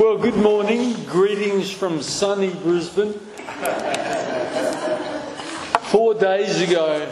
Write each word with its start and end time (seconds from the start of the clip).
Well, 0.00 0.16
good 0.16 0.36
morning. 0.36 0.94
Greetings 1.04 1.70
from 1.70 2.00
sunny 2.00 2.48
Brisbane. 2.48 3.12
Four 5.92 6.14
days 6.14 6.58
ago, 6.62 7.06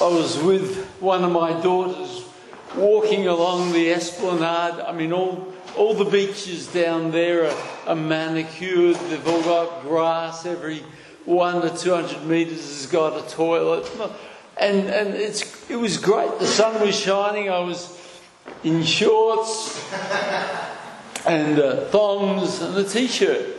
I 0.00 0.04
was 0.04 0.36
with 0.42 0.84
one 0.98 1.22
of 1.22 1.30
my 1.30 1.52
daughters 1.62 2.24
walking 2.74 3.28
along 3.28 3.70
the 3.70 3.92
esplanade. 3.92 4.80
I 4.80 4.90
mean, 4.90 5.12
all, 5.12 5.46
all 5.76 5.94
the 5.94 6.06
beaches 6.06 6.66
down 6.66 7.12
there 7.12 7.44
are, 7.44 7.56
are 7.86 7.94
manicured, 7.94 8.96
they've 8.96 9.28
all 9.28 9.42
got 9.42 9.82
grass. 9.82 10.44
Every 10.44 10.82
one 11.24 11.62
to 11.62 11.70
200 11.70 12.26
metres 12.26 12.66
has 12.66 12.86
got 12.86 13.16
a 13.16 13.30
toilet. 13.30 13.88
And, 14.56 14.88
and 14.88 15.14
it's, 15.14 15.70
it 15.70 15.76
was 15.76 15.98
great. 15.98 16.36
The 16.40 16.48
sun 16.48 16.84
was 16.84 16.98
shining. 16.98 17.48
I 17.48 17.60
was 17.60 17.96
in 18.64 18.82
shorts 18.82 19.78
and 21.28 21.58
uh, 21.58 21.84
thongs 21.86 22.62
and 22.62 22.76
a 22.76 22.84
t-shirt, 22.84 23.56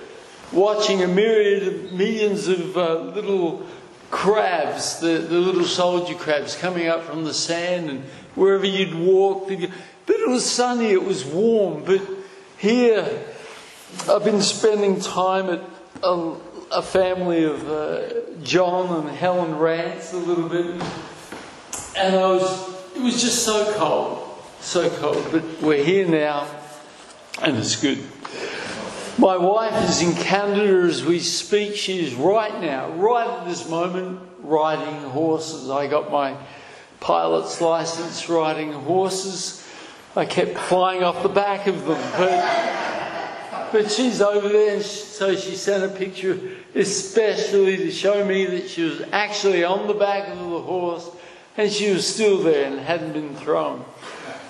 watching 0.51 1.03
a 1.03 1.07
myriad 1.07 1.67
of 1.67 1.93
millions 1.93 2.47
of 2.47 2.75
uh, 2.75 2.95
little 2.95 3.65
crabs, 4.09 4.99
the, 4.99 5.19
the 5.19 5.37
little 5.37 5.63
soldier 5.63 6.15
crabs 6.15 6.55
coming 6.55 6.87
up 6.87 7.03
from 7.03 7.23
the 7.25 7.33
sand 7.33 7.89
and 7.89 8.03
wherever 8.33 8.65
you'd 8.65 8.95
walk. 8.95 9.47
But 9.47 10.15
it 10.15 10.27
was 10.27 10.49
sunny, 10.49 10.87
it 10.87 11.03
was 11.03 11.23
warm. 11.23 11.83
But 11.83 12.01
here, 12.57 13.07
I've 14.09 14.23
been 14.23 14.41
spending 14.41 14.99
time 14.99 15.49
at 15.49 15.61
a, 16.01 16.35
a 16.71 16.81
family 16.81 17.43
of 17.43 17.69
uh, 17.69 18.01
John 18.41 19.05
and 19.05 19.15
Helen 19.15 19.55
Rance 19.59 20.13
a 20.13 20.17
little 20.17 20.49
bit, 20.49 20.65
and 21.95 22.15
I 22.15 22.27
was. 22.31 22.79
It 22.95 23.03
was 23.03 23.21
just 23.21 23.45
so 23.45 23.71
cold, 23.75 24.27
so 24.59 24.89
cold. 24.89 25.25
But 25.31 25.61
we're 25.61 25.83
here 25.83 26.05
now 26.05 26.47
and 27.41 27.57
it's 27.57 27.79
good. 27.81 27.99
My 29.17 29.35
wife 29.37 29.89
is 29.89 30.01
in 30.01 30.15
Canada 30.15 30.87
as 30.87 31.03
we 31.03 31.19
speak. 31.19 31.75
She 31.75 32.05
is 32.05 32.13
right 32.15 32.61
now, 32.61 32.89
right 32.91 33.27
at 33.27 33.47
this 33.47 33.67
moment, 33.69 34.21
riding 34.39 35.09
horses. 35.09 35.69
I 35.69 35.87
got 35.87 36.11
my 36.11 36.37
pilot's 36.99 37.59
license 37.59 38.29
riding 38.29 38.71
horses. 38.71 39.67
I 40.15 40.25
kept 40.25 40.57
flying 40.57 41.03
off 41.03 41.21
the 41.21 41.29
back 41.29 41.67
of 41.67 41.85
them, 41.85 42.01
but, 42.17 43.71
but 43.71 43.91
she's 43.91 44.21
over 44.21 44.47
there, 44.47 44.75
and 44.75 44.83
so 44.83 45.35
she 45.35 45.55
sent 45.55 45.83
a 45.83 45.95
picture 45.95 46.39
especially 46.75 47.77
to 47.77 47.91
show 47.91 48.25
me 48.25 48.45
that 48.45 48.69
she 48.69 48.83
was 48.83 49.01
actually 49.11 49.63
on 49.63 49.87
the 49.87 49.93
back 49.93 50.27
of 50.29 50.37
the 50.37 50.61
horse 50.61 51.09
and 51.57 51.71
she 51.71 51.91
was 51.91 52.07
still 52.07 52.37
there 52.37 52.65
and 52.65 52.79
hadn't 52.79 53.13
been 53.13 53.35
thrown. 53.35 53.83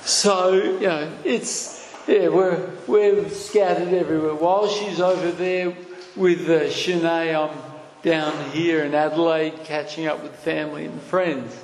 So, 0.02 0.54
you 0.54 0.80
know, 0.82 1.12
it's 1.24 1.79
yeah, 2.10 2.28
we're, 2.28 2.68
we're 2.88 3.30
scattered 3.30 3.94
everywhere. 3.94 4.34
While 4.34 4.68
she's 4.68 5.00
over 5.00 5.32
there 5.32 5.76
with 6.16 6.50
uh, 6.50 6.64
Shanae, 6.64 7.36
I'm 7.36 7.56
down 8.02 8.50
here 8.50 8.84
in 8.84 8.96
Adelaide 8.96 9.64
catching 9.64 10.08
up 10.08 10.24
with 10.24 10.34
family 10.38 10.86
and 10.86 11.00
friends. 11.04 11.56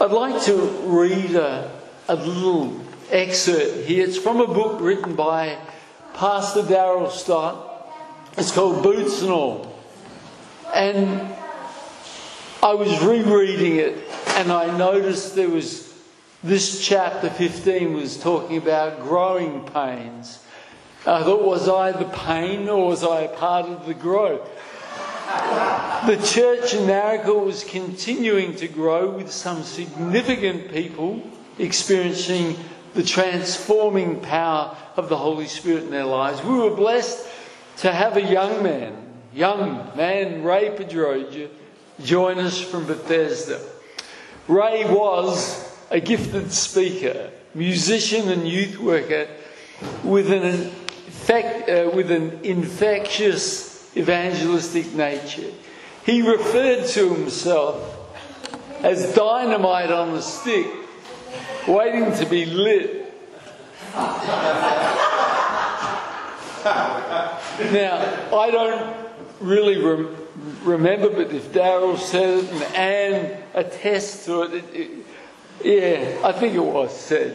I'd 0.00 0.10
like 0.10 0.42
to 0.44 0.56
read 0.86 1.34
a, 1.34 1.70
a 2.08 2.16
little 2.16 2.80
excerpt 3.10 3.86
here. 3.86 4.06
It's 4.06 4.16
from 4.16 4.40
a 4.40 4.46
book 4.46 4.80
written 4.80 5.14
by 5.14 5.58
Pastor 6.14 6.62
Darrell 6.62 7.10
Stott. 7.10 7.92
It's 8.38 8.50
called 8.50 8.82
Boots 8.82 9.20
and 9.20 9.30
All. 9.30 9.78
And 10.72 11.30
I 12.62 12.72
was 12.72 13.02
rereading 13.02 13.76
it 13.76 13.98
and 14.28 14.50
I 14.50 14.74
noticed 14.78 15.36
there 15.36 15.50
was 15.50 15.87
this 16.42 16.86
chapter 16.86 17.28
15 17.28 17.94
was 17.94 18.16
talking 18.16 18.56
about 18.58 19.00
growing 19.00 19.64
pains. 19.64 20.38
I 21.06 21.22
thought, 21.22 21.42
was 21.42 21.68
I 21.68 21.92
the 21.92 22.04
pain 22.04 22.68
or 22.68 22.86
was 22.86 23.02
I 23.02 23.22
a 23.22 23.28
part 23.28 23.66
of 23.66 23.86
the 23.86 23.94
growth? 23.94 24.48
The 26.06 26.16
church 26.16 26.74
in 26.74 26.86
Narracka 26.86 27.44
was 27.44 27.64
continuing 27.64 28.54
to 28.56 28.68
grow 28.68 29.10
with 29.10 29.32
some 29.32 29.62
significant 29.62 30.70
people 30.70 31.22
experiencing 31.58 32.56
the 32.94 33.02
transforming 33.02 34.20
power 34.20 34.76
of 34.96 35.08
the 35.08 35.16
Holy 35.16 35.46
Spirit 35.46 35.84
in 35.84 35.90
their 35.90 36.04
lives. 36.04 36.42
We 36.42 36.58
were 36.58 36.74
blessed 36.74 37.28
to 37.78 37.92
have 37.92 38.16
a 38.16 38.22
young 38.22 38.62
man, 38.62 38.94
young 39.34 39.90
man, 39.96 40.42
Ray 40.44 40.70
Pedroja, 40.70 41.50
join 42.02 42.38
us 42.38 42.60
from 42.60 42.86
Bethesda. 42.86 43.60
Ray 44.46 44.84
was 44.84 45.68
a 45.90 46.00
gifted 46.00 46.52
speaker, 46.52 47.30
musician, 47.54 48.28
and 48.28 48.46
youth 48.46 48.78
worker 48.78 49.26
with 50.04 50.30
an, 50.30 50.44
infect, 50.44 51.68
uh, 51.68 51.90
with 51.94 52.10
an 52.10 52.40
infectious 52.42 53.96
evangelistic 53.96 54.92
nature. 54.94 55.50
He 56.04 56.22
referred 56.22 56.86
to 56.88 57.14
himself 57.14 57.96
as 58.82 59.14
dynamite 59.14 59.90
on 59.90 60.12
the 60.12 60.22
stick, 60.22 60.66
waiting 61.66 62.14
to 62.16 62.26
be 62.26 62.44
lit. 62.46 63.12
now, 67.72 68.36
I 68.36 68.50
don't 68.50 68.96
really 69.40 69.82
rem- 69.82 70.16
remember, 70.62 71.10
but 71.10 71.32
if 71.34 71.52
Daryl 71.52 71.98
said 71.98 72.44
it 72.44 72.50
and 72.50 72.62
Anne 72.74 73.42
attests 73.54 74.26
to 74.26 74.42
it, 74.42 74.54
it, 74.54 74.64
it 74.74 75.07
yeah, 75.64 76.20
I 76.24 76.32
think 76.32 76.54
it 76.54 76.64
was 76.64 76.98
said. 76.98 77.32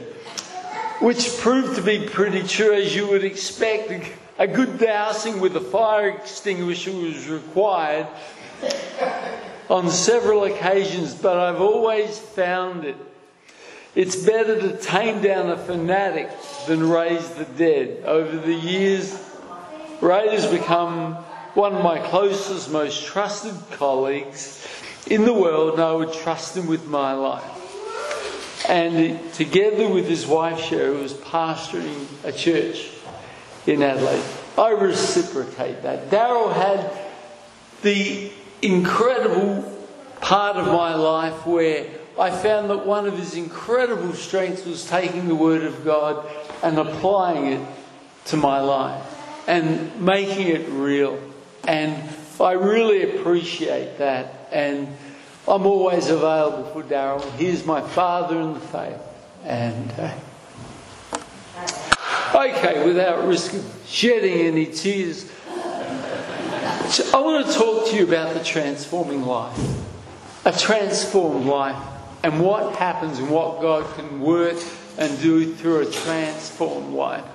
Which 0.99 1.37
proved 1.37 1.75
to 1.75 1.81
be 1.81 2.07
pretty 2.07 2.43
true, 2.43 2.73
as 2.73 2.95
you 2.95 3.07
would 3.07 3.23
expect. 3.23 3.91
A 4.39 4.47
good 4.47 4.79
dousing 4.79 5.39
with 5.39 5.55
a 5.55 5.61
fire 5.61 6.09
extinguisher 6.09 6.91
was 6.91 7.27
required 7.27 8.07
on 9.69 9.89
several 9.89 10.45
occasions, 10.45 11.13
but 11.13 11.37
I've 11.37 11.61
always 11.61 12.17
found 12.17 12.85
it. 12.85 12.95
It's 13.95 14.15
better 14.15 14.59
to 14.59 14.77
tame 14.77 15.21
down 15.21 15.51
a 15.51 15.57
fanatic 15.57 16.29
than 16.67 16.89
raise 16.89 17.29
the 17.29 17.45
dead. 17.45 18.03
Over 18.05 18.37
the 18.37 18.55
years, 18.55 19.13
Ray 20.01 20.29
has 20.29 20.47
become 20.47 21.13
one 21.53 21.75
of 21.75 21.83
my 21.83 21.99
closest, 21.99 22.71
most 22.71 23.05
trusted 23.05 23.53
colleagues 23.77 24.67
in 25.05 25.25
the 25.25 25.33
world, 25.33 25.73
and 25.73 25.81
I 25.83 25.93
would 25.93 26.11
trust 26.11 26.57
him 26.57 26.65
with 26.65 26.87
my 26.87 27.13
life. 27.13 27.52
And 28.73 29.31
together 29.33 29.87
with 29.87 30.07
his 30.07 30.25
wife 30.25 30.59
Sherry 30.59 30.97
was 30.97 31.13
pastoring 31.13 32.07
a 32.23 32.31
church 32.31 32.89
in 33.67 33.83
Adelaide. 33.83 34.23
I 34.57 34.71
reciprocate 34.71 35.83
that. 35.83 36.09
Daryl 36.09 36.51
had 36.51 36.91
the 37.83 38.31
incredible 38.63 39.61
part 40.21 40.55
of 40.55 40.65
my 40.65 40.95
life 40.95 41.45
where 41.45 41.85
I 42.19 42.31
found 42.31 42.71
that 42.71 42.83
one 42.83 43.05
of 43.05 43.15
his 43.15 43.35
incredible 43.35 44.13
strengths 44.13 44.65
was 44.65 44.89
taking 44.89 45.27
the 45.27 45.35
Word 45.35 45.63
of 45.65 45.85
God 45.85 46.27
and 46.63 46.79
applying 46.79 47.45
it 47.53 47.67
to 48.25 48.37
my 48.37 48.59
life 48.59 49.05
and 49.47 50.01
making 50.01 50.47
it 50.47 50.67
real. 50.69 51.19
And 51.67 52.09
I 52.39 52.53
really 52.53 53.03
appreciate 53.03 53.99
that. 53.99 54.49
And 54.51 54.87
I'm 55.47 55.65
always 55.65 56.09
available 56.09 56.65
for 56.71 56.83
Darrell. 56.83 57.19
He's 57.31 57.65
my 57.65 57.81
father 57.81 58.39
in 58.39 58.53
the 58.53 58.59
faith. 58.61 58.99
And 59.43 59.91
uh, 59.97 60.13
okay, 62.33 62.85
without 62.85 63.27
risk 63.27 63.53
of 63.53 63.81
shedding 63.85 64.39
any 64.39 64.67
tears, 64.67 65.29
I 67.13 67.19
want 67.19 67.45
to 67.45 67.53
talk 67.53 67.89
to 67.89 67.95
you 67.95 68.03
about 68.05 68.33
the 68.33 68.43
transforming 68.43 69.23
life. 69.23 69.57
A 70.45 70.51
transformed 70.51 71.45
life 71.45 71.81
and 72.23 72.39
what 72.39 72.75
happens 72.77 73.19
and 73.19 73.29
what 73.29 73.61
God 73.61 73.85
can 73.95 74.21
work 74.21 74.57
and 74.97 75.19
do 75.19 75.53
through 75.53 75.81
a 75.81 75.85
transformed 75.91 76.93
life. 76.93 77.25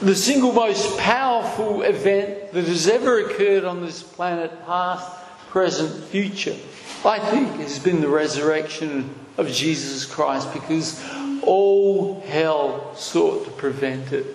The 0.00 0.14
single 0.14 0.52
most 0.52 0.96
powerful 0.98 1.82
event 1.82 2.52
that 2.52 2.64
has 2.64 2.88
ever 2.88 3.20
occurred 3.20 3.64
on 3.64 3.82
this 3.82 4.02
planet, 4.02 4.50
past, 4.64 5.06
present, 5.48 6.04
future, 6.04 6.56
I 7.02 7.18
think 7.18 7.54
it 7.54 7.62
has 7.62 7.78
been 7.78 8.02
the 8.02 8.08
resurrection 8.08 9.14
of 9.38 9.48
Jesus 9.48 10.04
Christ 10.04 10.52
because 10.52 11.02
all 11.42 12.20
hell 12.20 12.94
sought 12.94 13.46
to 13.46 13.50
prevent 13.52 14.12
it. 14.12 14.26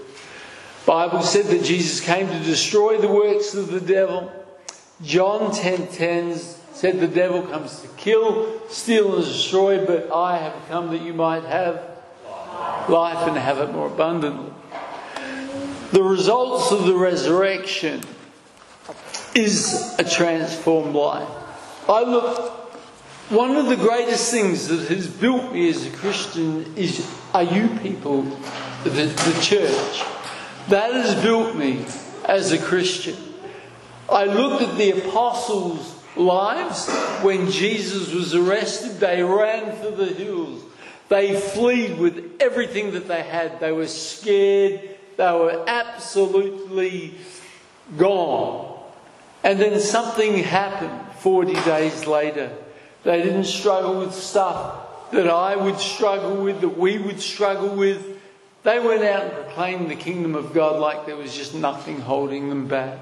Bible 0.88 1.21
said 1.21 1.45
that 1.45 1.63
Jesus 1.63 2.00
came 2.00 2.27
to 2.27 2.39
destroy 2.39 2.97
the 2.97 3.07
works 3.07 3.53
of 3.53 3.69
the 3.69 3.79
devil. 3.79 4.31
John 5.03 5.51
10:10 5.51 6.39
said 6.73 7.00
the 7.00 7.07
devil 7.07 7.44
comes 7.44 7.81
to 7.81 7.88
kill, 7.97 8.59
steal 8.69 9.15
and 9.15 9.25
destroy, 9.25 9.85
but 9.85 10.12
I 10.12 10.38
have 10.38 10.56
come 10.67 10.89
that 10.89 11.01
you 11.03 11.13
might 11.13 11.44
have 11.44 11.81
life 12.89 13.27
and 13.27 13.38
have 13.38 13.59
it 13.59 13.73
more 13.73 13.88
abundantly. 13.88 14.51
The 15.91 16.01
results 16.01 16.71
of 16.71 16.85
the 16.85 16.95
resurrection 16.95 18.01
is 19.35 19.95
a 20.00 20.03
transformed 20.03 20.95
life. 20.95 21.44
I 21.88 22.02
look, 22.04 22.52
one 23.30 23.56
of 23.56 23.68
the 23.68 23.76
greatest 23.76 24.32
things 24.32 24.68
that 24.70 24.88
has 24.88 25.08
built 25.08 25.54
me 25.54 25.70
as 25.70 25.86
a 25.86 25.92
Christian 25.92 26.74
is 26.76 27.08
are 27.34 27.44
you 27.44 27.68
people, 27.80 28.24
the, 28.84 28.90
the 28.90 29.40
church. 29.42 30.04
That 30.70 30.94
has 30.94 31.22
built 31.22 31.56
me 31.56 31.86
as 32.28 32.52
a 32.52 32.58
Christian. 32.58 33.18
I 34.10 34.26
looked 34.26 34.64
at 34.64 34.78
the 34.78 35.08
apostles' 35.08 35.96
lives 36.16 36.90
when 37.22 37.52
Jesus 37.52 38.12
was 38.14 38.34
arrested. 38.34 39.00
They 39.00 39.22
ran 39.22 39.76
for 39.76 39.92
the 39.92 40.08
hills. 40.08 40.64
They 41.10 41.40
fled 41.40 42.00
with 42.00 42.38
everything 42.40 42.94
that 42.94 43.08
they 43.08 43.22
had. 43.22 43.60
They 43.60 43.72
were 43.72 43.88
scared. 43.88 44.98
They 45.18 45.32
were 45.32 45.66
absolutely 45.68 47.14
gone. 47.96 48.80
And 49.44 49.60
then 49.60 49.80
something 49.80 50.40
happened 50.40 51.05
40 51.25 51.54
days 51.63 52.06
later. 52.06 52.56
They 53.01 53.24
didn't 53.24 53.45
struggle 53.45 54.01
with 54.01 54.13
stuff 54.13 55.10
that 55.12 55.27
I 55.27 55.56
would 55.56 55.80
struggle 55.80 56.36
with, 56.36 56.62
that 56.62 56.77
we 56.77 57.00
would 57.00 57.19
struggle 57.19 57.69
with. 57.69 58.22
They 58.62 58.77
went 58.77 59.04
out 59.04 59.24
and 59.24 59.33
proclaimed 59.33 59.89
the 59.89 59.95
kingdom 59.95 60.36
of 60.36 60.54
God 60.54 60.80
like 60.80 61.07
there 61.07 61.16
was 61.16 61.36
just 61.36 61.56
nothing 61.56 62.00
holding 62.00 62.50
them 62.50 62.68
back. 62.68 63.00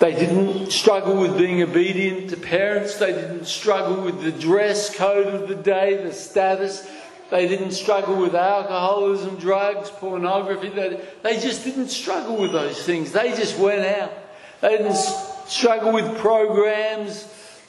They 0.00 0.14
didn't 0.14 0.72
struggle 0.72 1.20
with 1.20 1.38
being 1.38 1.62
obedient 1.62 2.30
to 2.30 2.36
parents. 2.36 2.96
They 2.96 3.12
didn't 3.12 3.44
struggle 3.44 4.02
with 4.02 4.24
the 4.24 4.32
dress 4.32 4.92
code 4.92 5.32
of 5.32 5.48
the 5.48 5.54
day, 5.54 6.02
the 6.02 6.12
status. 6.12 6.90
They 7.30 7.46
didn't 7.46 7.70
struggle 7.70 8.16
with 8.16 8.34
alcoholism, 8.34 9.36
drugs, 9.36 9.90
pornography. 9.90 10.70
They, 10.70 11.38
just 11.38 11.62
didn't 11.62 11.90
struggle 11.90 12.36
with 12.36 12.50
those 12.50 12.82
things. 12.82 13.12
They 13.12 13.28
just 13.28 13.56
went 13.60 13.86
out. 13.86 14.12
They 14.60 14.76
didn't 14.76 14.96
struggle 15.46 15.92
with 15.92 16.18
programs, 16.18 17.26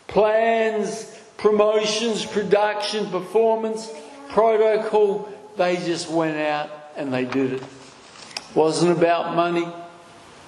plans, 0.07 1.15
promotions, 1.38 2.25
production, 2.25 3.09
performance, 3.09 3.91
protocol. 4.29 5.29
They 5.56 5.77
just 5.77 6.09
went 6.09 6.38
out 6.38 6.69
and 6.95 7.13
they 7.13 7.25
did 7.25 7.53
it. 7.53 7.62
It 7.62 8.56
wasn't 8.56 8.97
about 8.97 9.35
money. 9.35 9.68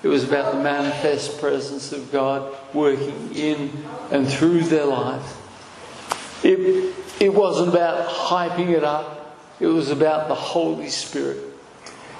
It 0.01 0.07
was 0.07 0.23
about 0.23 0.53
the 0.53 0.59
manifest 0.61 1.39
presence 1.39 1.91
of 1.91 2.11
God 2.11 2.55
working 2.73 3.35
in 3.35 3.71
and 4.11 4.27
through 4.27 4.61
their 4.63 4.85
lives. 4.85 5.35
It, 6.41 6.95
it 7.19 7.33
wasn't 7.33 7.69
about 7.69 8.07
hyping 8.07 8.69
it 8.69 8.83
up, 8.83 9.37
it 9.59 9.67
was 9.67 9.91
about 9.91 10.29
the 10.29 10.35
Holy 10.35 10.89
Spirit. 10.89 11.37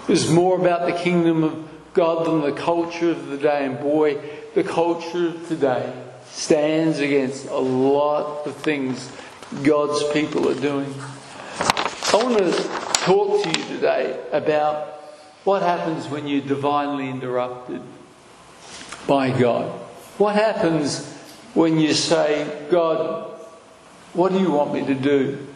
It 0.04 0.10
was 0.10 0.30
more 0.30 0.60
about 0.60 0.88
the 0.88 0.92
kingdom 0.92 1.44
of 1.44 1.70
God 1.94 2.26
than 2.26 2.42
the 2.42 2.52
culture 2.52 3.12
of 3.12 3.28
the 3.28 3.38
day. 3.38 3.66
And 3.66 3.80
boy, 3.80 4.20
the 4.54 4.64
culture 4.64 5.28
of 5.28 5.48
today 5.48 5.94
stands 6.26 7.00
against 7.00 7.48
a 7.48 7.58
lot 7.58 8.46
of 8.46 8.56
things 8.58 9.12
God's 9.64 10.04
people 10.12 10.50
are 10.50 10.60
doing. 10.60 10.94
I 12.12 12.16
want 12.16 12.38
to 12.38 12.52
talk 13.04 13.44
to 13.44 13.50
you 13.50 13.66
today 13.68 14.20
about 14.32 14.88
what 15.44 15.62
happens 15.62 16.08
when 16.08 16.28
you're 16.28 16.42
divinely 16.42 17.10
interrupted 17.10 17.82
by 19.08 19.32
God. 19.32 19.72
What 20.18 20.36
happens 20.36 21.06
when 21.54 21.80
you 21.80 21.94
say, 21.94 22.68
God, 22.70 23.32
what 24.14 24.32
do 24.32 24.40
you 24.40 24.52
want 24.52 24.74
me 24.74 24.86
to 24.86 24.96
do? 24.96 25.48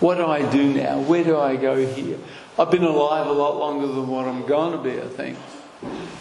What 0.00 0.16
do 0.16 0.26
I 0.26 0.48
do 0.50 0.72
now? 0.72 1.00
Where 1.00 1.24
do 1.24 1.38
I 1.38 1.56
go 1.56 1.84
here? 1.84 2.18
I've 2.58 2.70
been 2.70 2.84
alive 2.84 3.26
a 3.26 3.32
lot 3.32 3.56
longer 3.56 3.86
than 3.86 4.08
what 4.08 4.26
I'm 4.26 4.46
going 4.46 4.72
to 4.72 4.78
be, 4.78 5.00
I 5.00 5.06
think. 5.06 5.38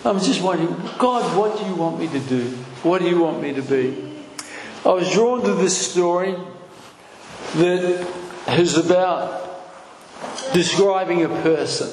I'm 0.06 0.20
just 0.20 0.42
wondering, 0.42 0.76
God, 0.98 1.38
what 1.38 1.58
do 1.60 1.66
you 1.66 1.76
want 1.76 2.00
me 2.00 2.08
to 2.08 2.20
do? 2.20 2.46
What 2.84 3.02
do 3.02 3.10
you 3.10 3.20
want 3.20 3.42
me 3.42 3.54
to 3.54 3.62
be? 3.62 4.14
I 4.86 4.90
was 4.90 5.12
drawn 5.12 5.44
to 5.44 5.54
this 5.54 5.76
story 5.76 6.36
that 7.56 8.08
is 8.50 8.78
about 8.78 9.44
describing 10.54 11.24
a 11.24 11.30
person. 11.30 11.90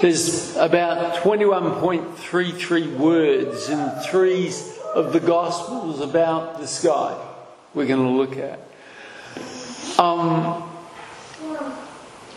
There's 0.00 0.56
about 0.56 1.22
21.33 1.22 2.96
words 2.96 3.68
in 3.68 3.88
three 4.02 4.52
of 4.94 5.12
the 5.12 5.20
Gospels 5.20 6.00
about 6.00 6.60
this 6.60 6.82
guy 6.82 7.16
we're 7.72 7.86
going 7.86 8.02
to 8.02 8.10
look 8.10 8.36
at. 8.36 8.58
Um, 9.98 10.68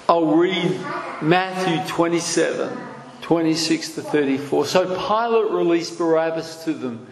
I'll 0.08 0.36
read 0.36 0.80
Matthew 1.22 1.86
27, 1.88 2.78
26 3.26 3.96
to 3.96 4.02
34. 4.04 4.66
So 4.68 4.86
Pilate 4.86 5.52
released 5.52 5.98
Barabbas 5.98 6.64
to 6.66 6.74
them. 6.74 7.08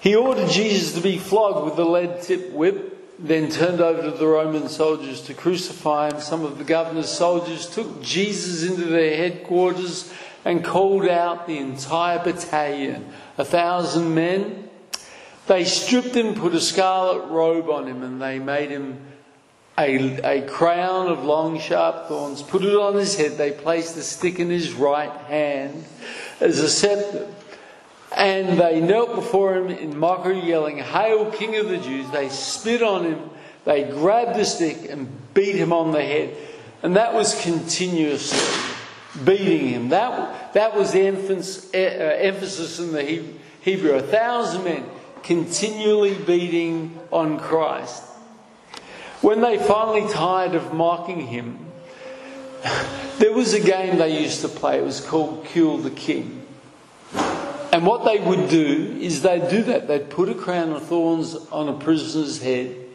He 0.00 0.16
ordered 0.16 0.50
Jesus 0.50 0.92
to 0.94 1.00
be 1.00 1.18
flogged 1.18 1.64
with 1.64 1.78
a 1.78 1.84
lead 1.88 2.20
tipped 2.22 2.52
whip, 2.52 3.16
then 3.20 3.48
turned 3.48 3.80
over 3.80 4.02
to 4.02 4.10
the 4.10 4.26
Roman 4.26 4.68
soldiers 4.68 5.22
to 5.22 5.34
crucify 5.34 6.10
him. 6.10 6.20
Some 6.20 6.44
of 6.44 6.58
the 6.58 6.64
governor's 6.64 7.08
soldiers 7.08 7.70
took 7.70 8.02
Jesus 8.02 8.68
into 8.68 8.86
their 8.86 9.16
headquarters 9.16 10.12
and 10.44 10.64
called 10.64 11.06
out 11.06 11.46
the 11.46 11.58
entire 11.58 12.22
battalion, 12.24 13.08
a 13.38 13.44
thousand 13.44 14.14
men 14.14 14.66
they 15.46 15.64
stripped 15.64 16.16
him, 16.16 16.34
put 16.34 16.54
a 16.54 16.60
scarlet 16.60 17.28
robe 17.28 17.70
on 17.70 17.86
him, 17.86 18.02
and 18.02 18.20
they 18.20 18.38
made 18.38 18.70
him 18.70 19.00
a, 19.78 20.38
a 20.38 20.46
crown 20.48 21.08
of 21.08 21.24
long, 21.24 21.58
sharp 21.60 22.08
thorns, 22.08 22.42
put 22.42 22.64
it 22.64 22.74
on 22.74 22.94
his 22.94 23.16
head. 23.16 23.32
They 23.32 23.52
placed 23.52 23.96
a 23.96 24.02
stick 24.02 24.38
in 24.38 24.48
his 24.48 24.72
right 24.72 25.12
hand 25.22 25.84
as 26.40 26.58
a 26.60 26.68
scepter. 26.68 27.28
And 28.16 28.58
they 28.58 28.80
knelt 28.80 29.14
before 29.14 29.56
him 29.56 29.68
in 29.68 29.98
mockery, 29.98 30.40
yelling, 30.40 30.78
Hail, 30.78 31.30
King 31.30 31.56
of 31.56 31.68
the 31.68 31.78
Jews! 31.78 32.10
They 32.10 32.28
spit 32.30 32.82
on 32.82 33.04
him, 33.04 33.30
they 33.64 33.84
grabbed 33.84 34.38
the 34.38 34.44
stick 34.44 34.88
and 34.88 35.08
beat 35.34 35.56
him 35.56 35.72
on 35.72 35.92
the 35.92 36.02
head. 36.02 36.34
And 36.82 36.96
that 36.96 37.12
was 37.12 37.40
continuously 37.42 38.38
beating 39.24 39.68
him. 39.68 39.88
That, 39.90 40.54
that 40.54 40.76
was 40.76 40.92
the 40.92 41.06
uh, 41.06 41.78
emphasis 41.78 42.78
in 42.78 42.92
the 42.92 43.24
Hebrew. 43.60 43.92
A 43.94 44.02
thousand 44.02 44.64
men 44.64 44.84
continually 45.22 46.14
beating 46.14 46.98
on 47.10 47.38
Christ. 47.38 48.02
When 49.20 49.40
they 49.40 49.58
finally 49.58 50.10
tired 50.12 50.54
of 50.54 50.72
mocking 50.72 51.26
him, 51.26 51.58
there 53.18 53.32
was 53.32 53.54
a 53.54 53.60
game 53.60 53.98
they 53.98 54.22
used 54.22 54.42
to 54.42 54.48
play. 54.48 54.78
It 54.78 54.84
was 54.84 55.00
called 55.00 55.46
Kill 55.46 55.78
the 55.78 55.90
King. 55.90 56.46
And 57.72 57.84
what 57.84 58.04
they 58.04 58.18
would 58.18 58.48
do 58.48 58.96
is 59.00 59.22
they'd 59.22 59.48
do 59.48 59.62
that. 59.64 59.88
They'd 59.88 60.08
put 60.08 60.28
a 60.28 60.34
crown 60.34 60.72
of 60.72 60.84
thorns 60.84 61.34
on 61.50 61.68
a 61.68 61.74
prisoner's 61.74 62.40
head 62.40 62.86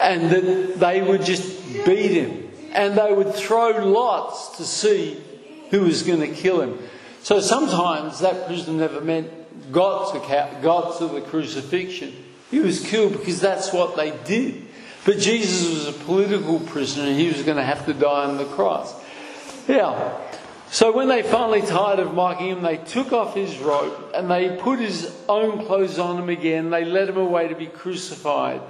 and 0.00 0.30
then 0.30 0.78
they 0.78 1.02
would 1.02 1.22
just 1.22 1.84
beat 1.84 2.10
him. 2.10 2.50
And 2.72 2.96
they 2.96 3.12
would 3.12 3.34
throw 3.34 3.84
lots 3.84 4.56
to 4.56 4.64
see 4.64 5.20
who 5.70 5.82
was 5.82 6.02
going 6.02 6.20
to 6.20 6.28
kill 6.28 6.62
him. 6.62 6.78
So 7.22 7.40
sometimes 7.40 8.20
that 8.20 8.46
prisoner 8.46 8.78
never 8.78 9.00
meant 9.00 9.30
got 9.70 10.14
to, 10.14 10.58
got 10.62 10.98
to 10.98 11.06
the 11.06 11.20
crucifixion. 11.20 12.14
He 12.50 12.60
was 12.60 12.84
killed 12.84 13.12
because 13.12 13.40
that's 13.40 13.72
what 13.72 13.96
they 13.96 14.12
did. 14.24 14.66
But 15.04 15.18
Jesus 15.18 15.68
was 15.68 15.88
a 15.88 15.98
political 16.04 16.60
prisoner 16.60 17.08
and 17.08 17.18
he 17.18 17.28
was 17.28 17.42
going 17.42 17.56
to 17.56 17.64
have 17.64 17.86
to 17.86 17.94
die 17.94 18.24
on 18.24 18.36
the 18.36 18.44
cross. 18.44 18.94
Yeah. 19.66 20.18
So 20.70 20.92
when 20.92 21.08
they 21.08 21.22
finally 21.22 21.62
tired 21.62 21.98
of 21.98 22.14
mocking 22.14 22.48
him, 22.48 22.62
they 22.62 22.76
took 22.76 23.12
off 23.12 23.34
his 23.34 23.58
robe 23.58 24.12
and 24.14 24.30
they 24.30 24.56
put 24.56 24.78
his 24.78 25.12
own 25.28 25.66
clothes 25.66 25.98
on 25.98 26.18
him 26.18 26.28
again. 26.28 26.70
They 26.70 26.84
led 26.84 27.08
him 27.08 27.16
away 27.16 27.48
to 27.48 27.56
be 27.56 27.66
crucified. 27.66 28.60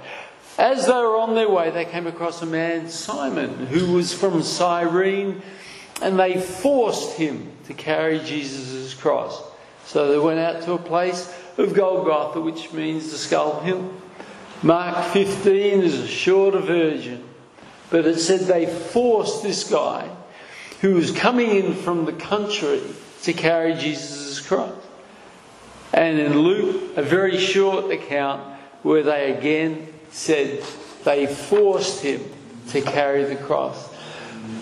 As 0.57 0.87
they 0.87 0.93
were 0.93 1.17
on 1.17 1.35
their 1.35 1.49
way, 1.49 1.69
they 1.69 1.85
came 1.85 2.07
across 2.07 2.41
a 2.41 2.45
man, 2.45 2.89
Simon, 2.89 3.67
who 3.67 3.93
was 3.93 4.13
from 4.13 4.41
Cyrene, 4.41 5.41
and 6.01 6.19
they 6.19 6.39
forced 6.39 7.17
him 7.17 7.51
to 7.65 7.73
carry 7.73 8.19
Jesus' 8.19 8.93
cross. 8.93 9.41
So 9.85 10.11
they 10.11 10.17
went 10.17 10.39
out 10.39 10.63
to 10.63 10.73
a 10.73 10.77
place 10.77 11.33
of 11.57 11.73
Golgotha, 11.73 12.41
which 12.41 12.71
means 12.73 13.11
the 13.11 13.17
skull 13.17 13.59
hill. 13.61 13.93
Mark 14.63 15.11
15 15.13 15.81
is 15.81 15.99
a 15.99 16.07
shorter 16.07 16.59
version, 16.59 17.23
but 17.89 18.05
it 18.05 18.19
said 18.19 18.41
they 18.41 18.67
forced 18.67 19.41
this 19.41 19.63
guy 19.63 20.09
who 20.81 20.95
was 20.95 21.11
coming 21.11 21.49
in 21.49 21.73
from 21.73 22.05
the 22.05 22.13
country 22.13 22.81
to 23.23 23.33
carry 23.33 23.73
Jesus' 23.73 24.39
cross. 24.39 24.73
And 25.93 26.19
in 26.19 26.39
Luke, 26.39 26.95
a 26.95 27.01
very 27.01 27.37
short 27.37 27.91
account 27.91 28.41
where 28.83 29.03
they 29.03 29.33
again 29.33 29.87
said 30.11 30.63
they 31.03 31.27
forced 31.27 32.01
him 32.01 32.23
to 32.69 32.81
carry 32.81 33.23
the 33.25 33.35
cross. 33.35 33.93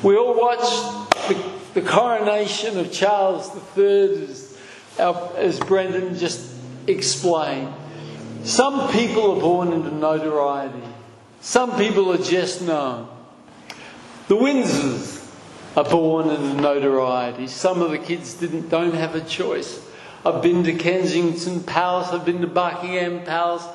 We 0.02 0.16
all 0.18 0.34
watched 0.34 1.28
the, 1.28 1.82
the 1.82 1.88
coronation 1.88 2.80
of 2.80 2.92
Charles 2.92 3.52
III 3.78 4.24
as 4.24 4.50
as 5.00 5.60
Brendan 5.60 6.18
just 6.18 6.52
explained, 6.88 7.74
some 8.50 8.92
people 8.92 9.38
are 9.38 9.42
born 9.42 9.74
into 9.74 9.92
notoriety. 9.92 10.82
Some 11.42 11.78
people 11.78 12.12
are 12.12 12.18
just 12.18 12.62
known. 12.62 13.08
The 14.28 14.36
Windsors 14.36 15.32
are 15.78 15.84
born 15.84 16.30
into 16.30 16.62
notoriety. 16.62 17.48
Some 17.48 17.82
of 17.82 17.92
the 17.92 17.98
kids 17.98 18.34
didn't, 18.34 18.70
don't 18.70 18.94
have 18.94 19.16
a 19.16 19.22
choice. 19.22 19.86
I've 20.26 20.42
been 20.42 20.64
to 20.66 20.74
Kensington 20.74 21.64
Palace, 21.64 22.10
I've 22.10 22.26
been 22.26 22.42
to 22.42 22.48
Buckingham 22.48 23.24
Palace, 23.24 23.66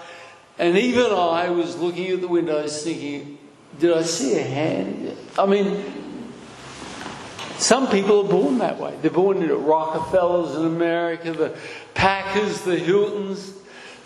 and 0.58 0.76
even 0.76 1.10
I 1.10 1.48
was 1.48 1.76
looking 1.78 2.10
at 2.10 2.20
the 2.20 2.28
windows 2.28 2.82
thinking, 2.84 3.38
did 3.78 3.96
I 3.96 4.02
see 4.02 4.36
a 4.36 4.42
hand? 4.42 5.16
I 5.38 5.46
mean, 5.46 5.82
Some 7.58 7.88
people 7.88 8.26
are 8.26 8.28
born 8.28 8.58
that 8.58 8.78
way. 8.78 8.94
They're 9.00 9.10
born 9.10 9.40
into 9.40 9.56
Rockefellers 9.56 10.56
in 10.56 10.66
America, 10.66 11.32
the 11.32 11.56
Packers, 11.94 12.62
the 12.62 12.76
Hiltons. 12.76 13.52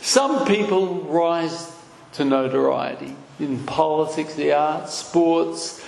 Some 0.01 0.47
people 0.47 1.03
rise 1.03 1.73
to 2.13 2.25
notoriety 2.25 3.15
in 3.39 3.65
politics, 3.67 4.35
the 4.35 4.53
arts, 4.53 4.95
sports. 4.95 5.85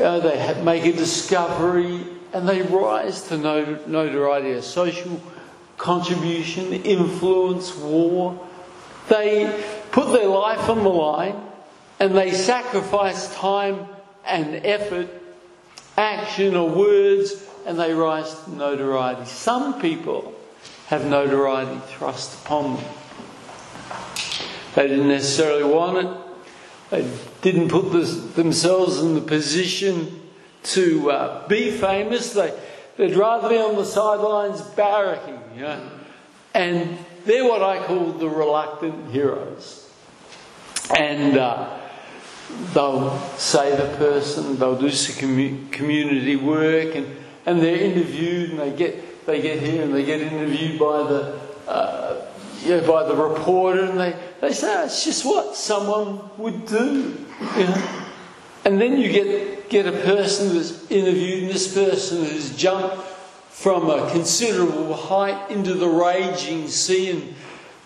Uh, 0.00 0.20
they 0.20 0.62
make 0.62 0.84
a 0.84 0.92
discovery 0.92 2.04
and 2.32 2.48
they 2.48 2.62
rise 2.62 3.28
to 3.28 3.36
notoriety, 3.36 4.52
a 4.52 4.62
social 4.62 5.20
contribution, 5.76 6.72
influence, 6.72 7.76
war. 7.76 8.48
They 9.08 9.64
put 9.90 10.12
their 10.12 10.28
life 10.28 10.68
on 10.68 10.82
the 10.82 10.88
line 10.88 11.36
and 12.00 12.16
they 12.16 12.32
sacrifice 12.32 13.34
time 13.34 13.86
and 14.24 14.54
effort, 14.64 15.08
action 15.96 16.56
or 16.56 16.70
words, 16.70 17.34
and 17.66 17.78
they 17.78 17.92
rise 17.92 18.34
to 18.44 18.54
notoriety. 18.54 19.26
Some 19.26 19.80
people 19.80 20.34
have 20.86 21.04
notoriety 21.04 21.80
thrust 21.88 22.44
upon 22.44 22.76
them. 22.76 22.84
They 24.74 24.88
didn't 24.88 25.08
necessarily 25.08 25.64
want 25.64 25.98
it. 25.98 26.16
They 26.90 27.10
didn't 27.40 27.68
put 27.68 27.90
themselves 28.34 29.00
in 29.00 29.14
the 29.14 29.20
position 29.20 30.20
to 30.64 31.10
uh, 31.10 31.48
be 31.48 31.70
famous. 31.70 32.32
They, 32.32 32.58
they'd 32.96 33.16
rather 33.16 33.48
be 33.48 33.56
on 33.56 33.76
the 33.76 33.84
sidelines 33.84 34.60
barracking, 34.60 35.40
you 35.56 35.62
know. 35.62 35.90
And 36.54 36.98
they're 37.24 37.44
what 37.44 37.62
I 37.62 37.84
call 37.84 38.12
the 38.12 38.28
reluctant 38.28 39.10
heroes. 39.10 39.90
And 40.96 41.38
uh, 41.38 41.78
they'll 42.74 43.18
save 43.38 43.78
a 43.78 43.96
person, 43.96 44.58
they'll 44.58 44.78
do 44.78 44.90
some 44.90 45.70
community 45.70 46.36
work, 46.36 46.94
and, 46.94 47.16
and 47.46 47.60
they're 47.60 47.80
interviewed, 47.80 48.50
and 48.50 48.58
they 48.58 48.72
get 48.72 49.26
they 49.26 49.40
get 49.40 49.60
here 49.60 49.82
and 49.84 49.94
they 49.94 50.04
get 50.04 50.20
interviewed 50.20 50.78
by 50.78 51.02
the 51.04 51.38
uh, 51.68 52.21
yeah, 52.64 52.80
by 52.86 53.04
the 53.04 53.14
reporter, 53.14 53.84
and 53.84 53.98
they, 53.98 54.16
they 54.40 54.52
say 54.52 54.74
oh, 54.74 54.84
it's 54.84 55.04
just 55.04 55.24
what 55.24 55.56
someone 55.56 56.20
would 56.38 56.66
do, 56.66 57.16
you 57.56 57.64
know. 57.64 58.06
And 58.64 58.80
then 58.80 58.98
you 58.98 59.10
get 59.10 59.68
get 59.68 59.86
a 59.86 59.92
person 59.92 60.50
who's 60.50 60.90
interviewed, 60.90 61.44
and 61.44 61.52
this 61.52 61.74
person 61.74 62.24
has 62.24 62.56
jumped 62.56 62.96
from 63.50 63.90
a 63.90 64.10
considerable 64.10 64.94
height 64.94 65.50
into 65.50 65.74
the 65.74 65.88
raging 65.88 66.68
sea 66.68 67.10
and 67.10 67.34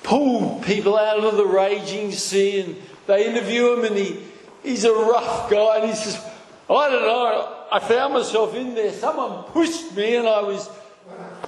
pulled 0.03 0.63
people 0.63 0.99
out 0.99 1.25
of 1.25 1.37
the 1.37 1.47
raging 1.47 2.13
sea, 2.13 2.61
and 2.61 2.77
they 3.07 3.29
interview 3.29 3.73
him, 3.73 3.85
and 3.85 3.97
he 3.97 4.23
He's 4.67 4.83
a 4.83 4.93
rough 4.93 5.49
guy, 5.49 5.79
and 5.79 5.89
he 5.89 5.95
says, 5.95 6.21
I 6.69 6.91
don't 6.91 7.03
know, 7.03 7.67
I 7.71 7.79
found 7.79 8.15
myself 8.15 8.53
in 8.57 8.75
there. 8.75 8.93
Someone 8.93 9.45
pushed 9.45 9.95
me, 9.95 10.17
and 10.17 10.27
I 10.27 10.43
was 10.43 10.69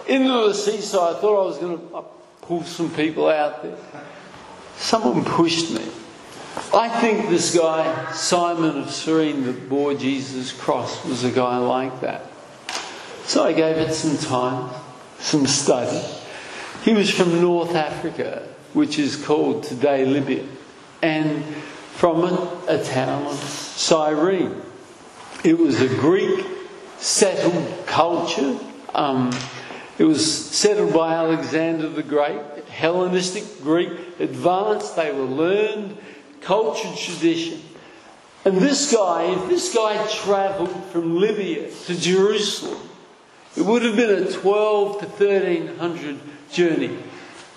into 0.07 0.29
the 0.29 0.55
sea, 0.55 0.81
so 0.81 1.05
I 1.05 1.21
thought 1.21 1.43
I 1.43 1.47
was 1.47 1.59
going 1.59 1.79
to 1.79 2.05
pull 2.49 2.65
some 2.65 2.91
people 2.95 3.29
out 3.29 3.63
there. 3.63 3.77
Someone 4.79 5.23
pushed 5.23 5.71
me. 5.71 5.85
I 6.75 6.89
think 6.89 7.29
this 7.29 7.55
guy, 7.55 8.11
Simon 8.13 8.79
of 8.79 8.91
Cyrene, 8.91 9.45
that 9.45 9.69
bore 9.69 9.93
Jesus' 9.93 10.51
cross, 10.51 11.05
was 11.05 11.25
a 11.25 11.31
guy 11.31 11.59
like 11.59 12.01
that. 12.01 12.25
So 13.25 13.45
I 13.45 13.53
gave 13.53 13.77
it 13.77 13.93
some 13.93 14.17
time, 14.17 14.71
some 15.19 15.47
study. 15.47 16.03
He 16.85 16.95
was 16.95 17.11
from 17.11 17.43
North 17.43 17.75
Africa, 17.75 18.49
which 18.73 18.99
is 18.99 19.15
called 19.15 19.65
today 19.65 20.07
Libya. 20.07 20.47
And 21.03 21.45
from 21.99 22.25
a, 22.25 22.63
a 22.69 22.83
town 22.83 23.27
of 23.27 23.37
Cyrene. 23.37 24.63
It 25.45 25.59
was 25.59 25.83
a 25.83 25.89
Greek 25.89 26.47
settled 26.97 27.87
culture. 27.87 28.59
Um, 28.95 29.33
it 29.99 30.05
was 30.05 30.47
settled 30.51 30.95
by 30.95 31.13
Alexander 31.15 31.89
the 31.89 32.03
Great, 32.05 32.41
Hellenistic 32.69 33.63
Greek, 33.63 33.91
advanced, 34.21 34.95
they 34.95 35.13
were 35.13 35.25
learned, 35.25 35.99
culture, 36.41 36.89
tradition. 36.97 37.61
And 38.45 38.59
this 38.59 38.93
guy, 38.93 39.25
if 39.25 39.49
this 39.49 39.75
guy 39.75 40.07
travelled 40.07 40.85
from 40.87 41.19
Libya 41.19 41.71
to 41.87 41.99
Jerusalem, 41.99 42.81
it 43.57 43.63
would 43.63 43.83
have 43.83 43.97
been 43.97 44.23
a 44.23 44.31
12 44.31 45.01
to 45.01 45.07
1300 45.07 46.19
journey 46.53 46.97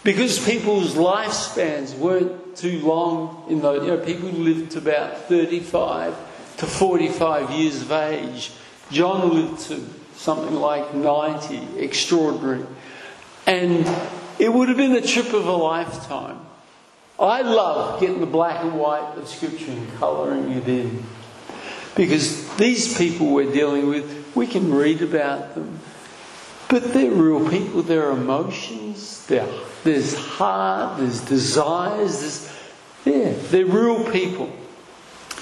because 0.04 0.44
people's 0.44 0.96
lifespans 0.96 1.96
weren't 1.96 2.56
too 2.56 2.80
long 2.80 3.46
in 3.50 3.62
the, 3.62 3.74
you 3.74 3.88
know, 3.88 3.98
people 3.98 4.30
lived 4.30 4.72
to 4.72 4.80
about 4.80 5.26
35 5.26 6.16
to 6.58 6.66
45 6.66 7.52
years 7.52 7.84
of 7.84 7.92
age. 7.92 8.52
John 8.90 9.34
lived 9.34 9.62
to 9.68 9.86
something 10.22 10.56
like 10.56 10.94
90, 10.94 11.80
extraordinary. 11.80 12.64
And 13.48 13.90
it 14.38 14.54
would 14.54 14.68
have 14.68 14.78
been 14.78 14.94
a 14.94 15.02
trip 15.02 15.34
of 15.34 15.48
a 15.48 15.52
lifetime. 15.52 16.40
I 17.20 17.42
love 17.42 18.00
getting 18.00 18.20
the 18.20 18.28
black 18.28 18.64
and 18.64 18.80
white 18.80 19.18
of 19.18 19.28
Scripture 19.28 19.72
and 19.72 19.94
colouring 19.96 20.52
it 20.52 20.68
in. 20.68 21.04
Because 21.96 22.56
these 22.56 22.96
people 22.96 23.32
we're 23.32 23.52
dealing 23.52 23.88
with, 23.88 24.32
we 24.36 24.46
can 24.46 24.72
read 24.72 25.02
about 25.02 25.56
them, 25.56 25.80
but 26.70 26.94
they're 26.94 27.12
real 27.12 27.50
people, 27.50 27.82
they're 27.82 28.12
emotions, 28.12 29.26
they're 29.26 29.48
there's 29.84 30.16
heart, 30.16 31.00
there's 31.00 31.22
desires, 31.22 32.22
there's, 33.04 33.16
yeah, 33.18 33.34
they're 33.50 33.66
real 33.66 34.10
people. 34.12 34.52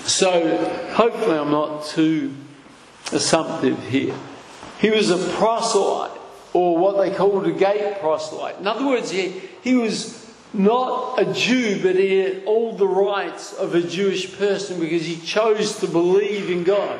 So 0.06 0.58
hopefully 0.94 1.38
I'm 1.38 1.52
not 1.52 1.86
too 1.86 2.34
assumptive 3.12 3.82
here. 3.90 4.16
He 4.80 4.90
was 4.90 5.10
a 5.10 5.18
proselyte, 5.34 6.18
or 6.54 6.78
what 6.78 6.98
they 6.98 7.14
called 7.14 7.46
a 7.46 7.52
gate 7.52 8.00
proselyte. 8.00 8.60
In 8.60 8.68
other 8.68 8.86
words, 8.86 9.12
he, 9.12 9.42
he 9.62 9.76
was 9.76 10.26
not 10.54 11.20
a 11.20 11.34
Jew, 11.34 11.82
but 11.84 11.96
he 11.96 12.18
had 12.20 12.44
all 12.46 12.74
the 12.76 12.88
rights 12.88 13.54
of 13.54 13.76
a 13.76 13.82
Jewish 13.82 14.38
person 14.38 14.80
because 14.80 15.06
he 15.06 15.18
chose 15.18 15.80
to 15.80 15.88
believe 15.88 16.50
in 16.50 16.64
God. 16.64 17.00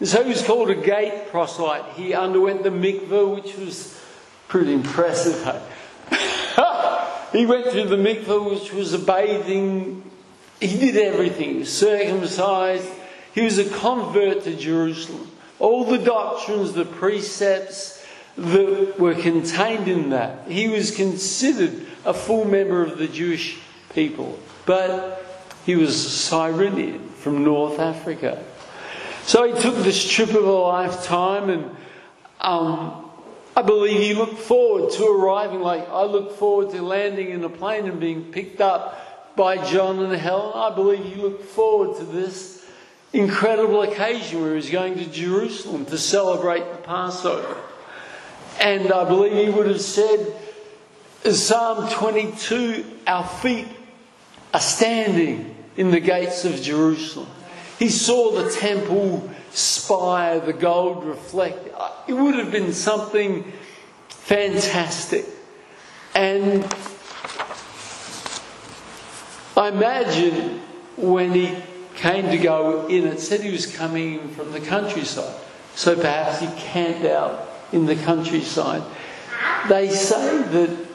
And 0.00 0.08
so 0.08 0.22
he 0.22 0.30
was 0.30 0.42
called 0.42 0.70
a 0.70 0.74
gate 0.74 1.28
proselyte. 1.30 1.92
He 1.92 2.14
underwent 2.14 2.62
the 2.62 2.70
mikveh, 2.70 3.34
which 3.34 3.56
was 3.56 4.00
pretty 4.48 4.72
impressive. 4.72 5.36
he 7.32 7.46
went 7.46 7.66
through 7.68 7.88
the 7.88 7.96
mikveh, 7.96 8.50
which 8.50 8.72
was 8.72 8.94
a 8.94 8.98
bathing. 8.98 10.10
He 10.60 10.78
did 10.78 10.96
everything. 10.96 11.50
He 11.50 11.58
was 11.60 11.72
circumcised. 11.72 12.88
He 13.34 13.42
was 13.42 13.58
a 13.58 13.68
convert 13.68 14.44
to 14.44 14.56
Jerusalem. 14.56 15.30
All 15.62 15.84
the 15.84 15.98
doctrines, 15.98 16.72
the 16.72 16.84
precepts 16.84 18.04
that 18.36 18.98
were 18.98 19.14
contained 19.14 19.86
in 19.86 20.10
that. 20.10 20.48
He 20.48 20.66
was 20.66 20.90
considered 20.90 21.86
a 22.04 22.12
full 22.12 22.44
member 22.44 22.82
of 22.82 22.98
the 22.98 23.06
Jewish 23.06 23.60
people. 23.94 24.40
But 24.66 25.24
he 25.64 25.76
was 25.76 26.04
a 26.04 26.10
Cyrenian 26.10 27.10
from 27.10 27.44
North 27.44 27.78
Africa. 27.78 28.44
So 29.22 29.44
he 29.44 29.62
took 29.62 29.76
this 29.76 30.04
trip 30.10 30.30
of 30.30 30.44
a 30.44 30.50
lifetime 30.50 31.48
and 31.48 31.76
um, 32.40 33.08
I 33.54 33.62
believe 33.62 34.00
he 34.00 34.14
looked 34.14 34.40
forward 34.40 34.90
to 34.94 35.06
arriving, 35.06 35.60
like 35.60 35.88
I 35.90 36.02
look 36.02 36.36
forward 36.38 36.70
to 36.70 36.82
landing 36.82 37.30
in 37.30 37.44
a 37.44 37.48
plane 37.48 37.86
and 37.86 38.00
being 38.00 38.32
picked 38.32 38.60
up 38.60 39.36
by 39.36 39.64
John 39.64 40.00
and 40.00 40.12
Helen. 40.12 40.54
I 40.56 40.74
believe 40.74 41.04
he 41.04 41.22
looked 41.22 41.44
forward 41.44 41.98
to 41.98 42.04
this 42.04 42.51
incredible 43.12 43.82
occasion 43.82 44.40
where 44.40 44.50
he 44.50 44.56
was 44.56 44.70
going 44.70 44.94
to 44.94 45.06
Jerusalem 45.06 45.84
to 45.86 45.98
celebrate 45.98 46.60
the 46.70 46.78
Passover. 46.78 47.56
And 48.60 48.92
I 48.92 49.04
believe 49.04 49.32
he 49.32 49.50
would 49.50 49.66
have 49.66 49.80
said, 49.80 50.34
Psalm 51.24 51.90
22, 51.90 52.84
our 53.06 53.26
feet 53.26 53.68
are 54.52 54.60
standing 54.60 55.54
in 55.76 55.90
the 55.90 56.00
gates 56.00 56.44
of 56.44 56.60
Jerusalem. 56.60 57.28
He 57.78 57.88
saw 57.88 58.32
the 58.32 58.50
temple 58.50 59.30
spire, 59.50 60.40
the 60.40 60.52
gold 60.52 61.04
reflect. 61.04 61.68
Uh, 61.76 61.90
it 62.06 62.14
would 62.14 62.34
have 62.34 62.50
been 62.50 62.72
something 62.72 63.50
fantastic. 64.08 65.26
And 66.14 66.64
I 69.56 69.68
imagine 69.68 70.60
when 70.96 71.32
he 71.32 71.56
came 72.02 72.28
to 72.30 72.36
go 72.36 72.88
in, 72.88 73.06
it 73.06 73.20
said 73.20 73.40
he 73.40 73.52
was 73.52 73.66
coming 73.66 74.28
from 74.30 74.50
the 74.50 74.60
countryside. 74.60 75.40
So 75.76 75.94
perhaps 75.94 76.40
he 76.40 76.48
camped 76.60 77.04
out 77.04 77.48
in 77.70 77.86
the 77.86 77.94
countryside. 77.94 78.82
They 79.68 79.88
say 79.88 80.42
that 80.42 80.86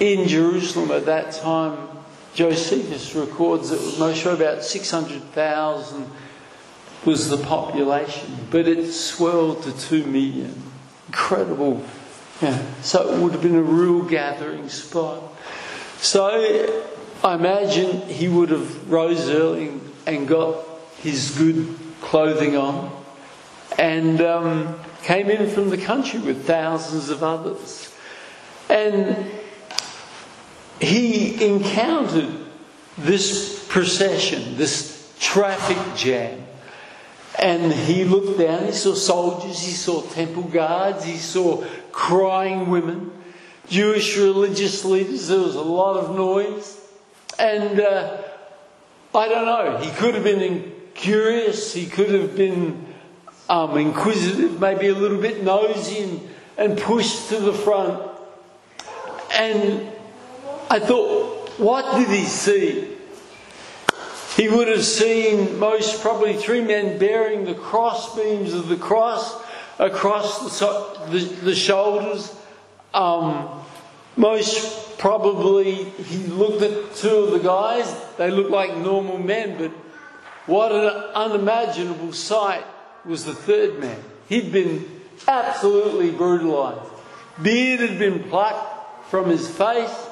in 0.00 0.26
Jerusalem 0.26 0.90
at 0.90 1.06
that 1.06 1.32
time, 1.32 1.88
Josephus 2.34 3.14
records 3.14 3.70
that 3.70 3.78
Moshe 3.98 4.32
about 4.32 4.64
600,000 4.64 6.10
was 7.04 7.28
the 7.28 7.38
population, 7.38 8.48
but 8.50 8.66
it 8.66 8.92
swelled 8.92 9.62
to 9.62 9.78
two 9.78 10.04
million. 10.04 10.62
Incredible. 11.06 11.82
Yeah. 12.42 12.60
So 12.82 13.14
it 13.14 13.20
would 13.20 13.32
have 13.32 13.42
been 13.42 13.54
a 13.54 13.62
real 13.62 14.02
gathering 14.02 14.68
spot. 14.68 15.22
So 15.98 16.82
I 17.22 17.34
imagine 17.34 18.02
he 18.02 18.28
would 18.28 18.50
have 18.50 18.90
rose 18.90 19.28
early 19.28 19.68
and 19.68 19.89
got 20.16 20.64
his 20.98 21.36
good 21.36 21.76
clothing 22.00 22.56
on. 22.56 22.96
And 23.78 24.20
um, 24.20 24.78
came 25.02 25.30
in 25.30 25.48
from 25.48 25.70
the 25.70 25.78
country 25.78 26.20
with 26.20 26.46
thousands 26.46 27.08
of 27.08 27.22
others. 27.22 27.94
And 28.68 29.30
he 30.80 31.44
encountered 31.44 32.32
this 32.98 33.66
procession, 33.68 34.56
this 34.56 35.14
traffic 35.18 35.78
jam. 35.96 36.46
And 37.38 37.72
he 37.72 38.04
looked 38.04 38.38
down, 38.38 38.66
he 38.66 38.72
saw 38.72 38.94
soldiers, 38.94 39.62
he 39.62 39.72
saw 39.72 40.02
temple 40.02 40.42
guards, 40.44 41.04
he 41.04 41.16
saw 41.16 41.64
crying 41.92 42.68
women, 42.68 43.12
Jewish 43.68 44.16
religious 44.18 44.84
leaders. 44.84 45.28
There 45.28 45.38
was 45.38 45.54
a 45.54 45.62
lot 45.62 45.96
of 45.96 46.14
noise. 46.16 46.80
And 47.38 47.80
uh, 47.80 48.18
I 49.14 49.28
don't 49.28 49.44
know, 49.44 49.78
he 49.78 49.90
could 49.90 50.14
have 50.14 50.24
been 50.24 50.72
curious, 50.94 51.72
he 51.72 51.86
could 51.86 52.10
have 52.10 52.36
been 52.36 52.86
um, 53.48 53.76
inquisitive, 53.76 54.60
maybe 54.60 54.86
a 54.88 54.94
little 54.94 55.20
bit 55.20 55.42
nosy, 55.42 56.02
and, 56.04 56.28
and 56.56 56.78
pushed 56.78 57.28
to 57.30 57.40
the 57.40 57.52
front. 57.52 58.00
And 59.32 59.90
I 60.70 60.78
thought, 60.78 61.48
what 61.58 61.98
did 61.98 62.08
he 62.08 62.24
see? 62.24 62.96
He 64.36 64.48
would 64.48 64.68
have 64.68 64.84
seen 64.84 65.58
most 65.58 66.00
probably 66.00 66.34
three 66.34 66.60
men 66.60 66.98
bearing 66.98 67.44
the 67.44 67.54
cross 67.54 68.14
beams 68.14 68.54
of 68.54 68.68
the 68.68 68.76
cross 68.76 69.42
across 69.80 70.58
the, 70.60 71.10
the, 71.10 71.18
the 71.18 71.54
shoulders. 71.54 72.34
Um, 72.94 73.48
most 74.16 74.98
probably 74.98 75.84
he 75.84 76.18
looked 76.26 76.62
at 76.62 76.94
two 76.96 77.16
of 77.16 77.30
the 77.32 77.38
guys. 77.38 77.94
They 78.18 78.30
looked 78.30 78.50
like 78.50 78.76
normal 78.76 79.18
men, 79.18 79.56
but 79.56 79.70
what 80.46 80.72
an 80.72 80.86
unimaginable 81.14 82.12
sight 82.12 82.64
was 83.04 83.24
the 83.24 83.34
third 83.34 83.78
man. 83.78 84.02
He'd 84.28 84.52
been 84.52 85.00
absolutely 85.26 86.10
brutalized. 86.10 86.90
Beard 87.42 87.80
had 87.80 87.98
been 87.98 88.24
plucked 88.24 89.08
from 89.10 89.28
his 89.28 89.48
face. 89.48 90.06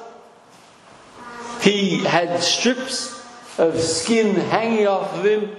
He 1.61 2.03
had 2.03 2.41
strips 2.41 3.23
of 3.59 3.79
skin 3.79 4.35
hanging 4.35 4.87
off 4.87 5.13
of 5.13 5.25
him. 5.25 5.55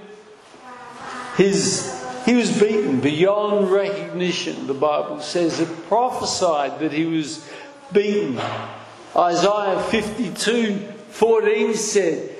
His, 1.37 2.03
he 2.25 2.33
was 2.33 2.51
beaten 2.59 2.99
beyond 2.99 3.71
recognition, 3.71 4.67
the 4.67 4.73
Bible 4.73 5.21
says. 5.21 5.59
It 5.59 5.69
prophesied 5.87 6.79
that 6.79 6.91
he 6.91 7.05
was 7.05 7.47
beaten. 7.93 8.39
Isaiah 9.15 9.81
52 9.89 10.91
14 11.09 11.73
said, 11.75 12.35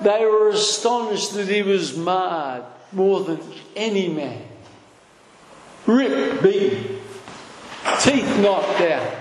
They 0.00 0.24
were 0.24 0.48
astonished 0.50 1.34
that 1.34 1.48
he 1.48 1.62
was 1.62 1.96
marred 1.96 2.64
more 2.92 3.20
than 3.24 3.40
any 3.74 4.08
man. 4.08 4.42
Ripped, 5.86 6.42
beaten, 6.42 7.00
teeth 8.00 8.38
knocked 8.38 8.80
out. 8.80 9.14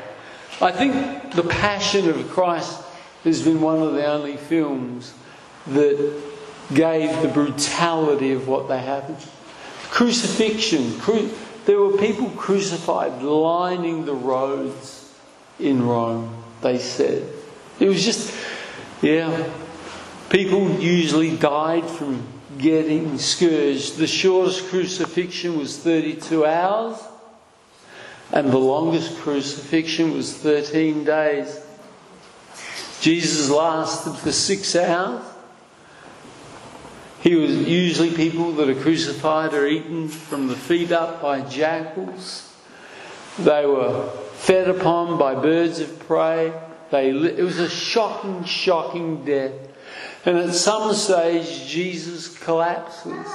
I 0.61 0.71
think 0.71 1.33
The 1.33 1.43
Passion 1.43 2.07
of 2.09 2.29
Christ 2.29 2.83
has 3.23 3.41
been 3.41 3.61
one 3.61 3.81
of 3.81 3.93
the 3.93 4.05
only 4.05 4.37
films 4.37 5.13
that 5.67 6.21
gave 6.73 7.21
the 7.21 7.27
brutality 7.27 8.31
of 8.33 8.47
what 8.47 8.67
they 8.67 8.79
happened. 8.79 9.17
Crucifixion. 9.89 10.99
Cru- 10.99 11.31
there 11.65 11.79
were 11.79 11.97
people 11.97 12.29
crucified 12.31 13.21
lining 13.21 14.05
the 14.05 14.13
roads 14.13 15.00
in 15.61 15.85
Rome, 15.85 16.43
they 16.61 16.79
said. 16.79 17.27
It 17.79 17.87
was 17.87 18.03
just, 18.03 18.33
yeah. 19.01 19.49
People 20.29 20.79
usually 20.79 21.35
died 21.35 21.85
from 21.85 22.23
getting 22.57 23.17
scourged. 23.17 23.97
The 23.97 24.07
shortest 24.07 24.69
crucifixion 24.69 25.57
was 25.57 25.77
32 25.77 26.45
hours, 26.45 26.97
and 28.31 28.49
the 28.49 28.57
longest 28.57 29.19
crucifixion 29.19 30.13
was 30.13 30.33
13 30.37 31.03
days. 31.03 31.59
Jesus 33.01 33.49
lasted 33.49 34.13
for 34.13 34.31
six 34.31 34.75
hours. 34.75 35.23
He 37.21 37.35
was 37.35 37.67
usually 37.67 38.11
people 38.11 38.51
that 38.53 38.69
are 38.69 38.75
crucified 38.75 39.53
are 39.53 39.67
eaten 39.67 40.07
from 40.07 40.47
the 40.47 40.55
feet 40.55 40.91
up 40.91 41.21
by 41.21 41.41
jackals. 41.41 42.55
They 43.37 43.65
were 43.65 44.09
fed 44.41 44.67
upon 44.67 45.19
by 45.19 45.35
birds 45.35 45.79
of 45.79 45.99
prey. 45.99 46.51
They, 46.89 47.11
it 47.11 47.43
was 47.43 47.59
a 47.59 47.69
shocking, 47.69 48.43
shocking 48.43 49.23
death. 49.23 49.53
And 50.25 50.35
at 50.37 50.55
some 50.55 50.93
stage, 50.95 51.67
Jesus 51.67 52.39
collapses. 52.39 53.27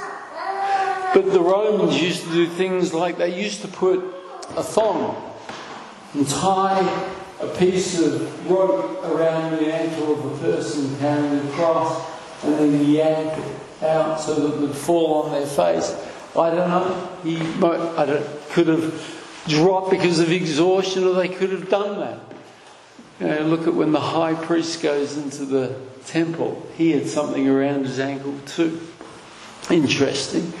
But 1.13 1.31
the 1.31 1.39
Romans 1.39 2.01
used 2.01 2.23
to 2.25 2.31
do 2.31 2.47
things 2.47 2.93
like 2.93 3.17
they 3.17 3.41
used 3.41 3.61
to 3.61 3.69
put 3.69 3.99
a 4.57 4.63
thong 4.63 5.33
and 6.13 6.27
tie 6.27 6.83
a 7.39 7.47
piece 7.55 7.99
of 7.99 8.51
rope 8.51 9.01
around 9.05 9.53
the 9.53 9.73
ankle 9.73 10.13
of 10.13 10.25
a 10.25 10.37
person 10.43 10.97
carrying 10.99 11.45
the 11.45 11.51
cross 11.53 12.05
and 12.43 12.53
then 12.55 12.85
yank 12.85 13.37
it 13.37 13.83
out 13.83 14.19
so 14.19 14.35
that 14.35 14.55
it 14.55 14.59
would 14.59 14.75
fall 14.75 15.23
on 15.23 15.31
their 15.31 15.47
face. 15.47 15.95
I 16.37 16.49
don't 16.49 16.69
know. 16.69 17.17
He 17.23 17.37
might, 17.59 17.79
I 17.97 18.05
don't, 18.05 18.49
could 18.49 18.67
have 18.67 19.16
dropped 19.47 19.91
because 19.91 20.19
of 20.19 20.31
exhaustion, 20.31 21.03
or 21.03 21.13
they 21.13 21.29
could 21.29 21.51
have 21.51 21.69
done 21.69 21.99
that. 21.99 22.19
You 23.19 23.27
know, 23.27 23.41
look 23.47 23.67
at 23.67 23.73
when 23.73 23.91
the 23.91 23.99
high 23.99 24.35
priest 24.35 24.81
goes 24.81 25.17
into 25.17 25.45
the 25.45 25.75
temple. 26.05 26.67
He 26.75 26.91
had 26.91 27.07
something 27.07 27.47
around 27.47 27.85
his 27.85 27.99
ankle 27.99 28.35
too. 28.45 28.79
Interesting. 29.69 30.53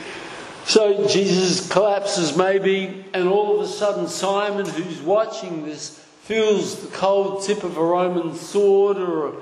So 0.65 1.07
Jesus 1.07 1.69
collapses, 1.71 2.35
maybe, 2.35 3.05
and 3.13 3.29
all 3.29 3.57
of 3.57 3.65
a 3.65 3.71
sudden, 3.71 4.07
Simon, 4.07 4.65
who's 4.65 4.99
watching 4.99 5.65
this, 5.65 5.97
feels 6.23 6.81
the 6.81 6.89
cold 6.89 7.43
tip 7.43 7.63
of 7.63 7.77
a 7.77 7.83
Roman 7.83 8.35
sword 8.35 8.97
or 8.97 9.27
a, 9.27 9.33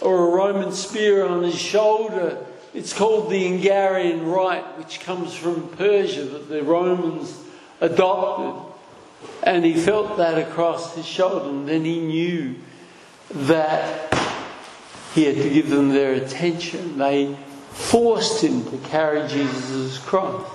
or 0.00 0.26
a 0.26 0.30
Roman 0.34 0.72
spear 0.72 1.24
on 1.24 1.44
his 1.44 1.56
shoulder. 1.56 2.44
It's 2.74 2.92
called 2.92 3.30
the 3.30 3.44
Angarian 3.44 4.26
right, 4.26 4.64
which 4.76 4.98
comes 5.00 5.34
from 5.34 5.68
Persia, 5.68 6.24
that 6.24 6.48
the 6.48 6.64
Romans 6.64 7.38
adopted. 7.80 8.71
And 9.42 9.64
he 9.64 9.74
felt 9.74 10.16
that 10.18 10.38
across 10.38 10.94
his 10.94 11.06
shoulder, 11.06 11.48
and 11.48 11.68
then 11.68 11.84
he 11.84 12.00
knew 12.00 12.54
that 13.30 14.14
he 15.14 15.24
had 15.24 15.36
to 15.36 15.50
give 15.50 15.68
them 15.68 15.90
their 15.90 16.14
attention. 16.14 16.98
They 16.98 17.36
forced 17.70 18.42
him 18.42 18.64
to 18.70 18.78
carry 18.88 19.26
Jesus' 19.28 19.98
cross. 19.98 20.48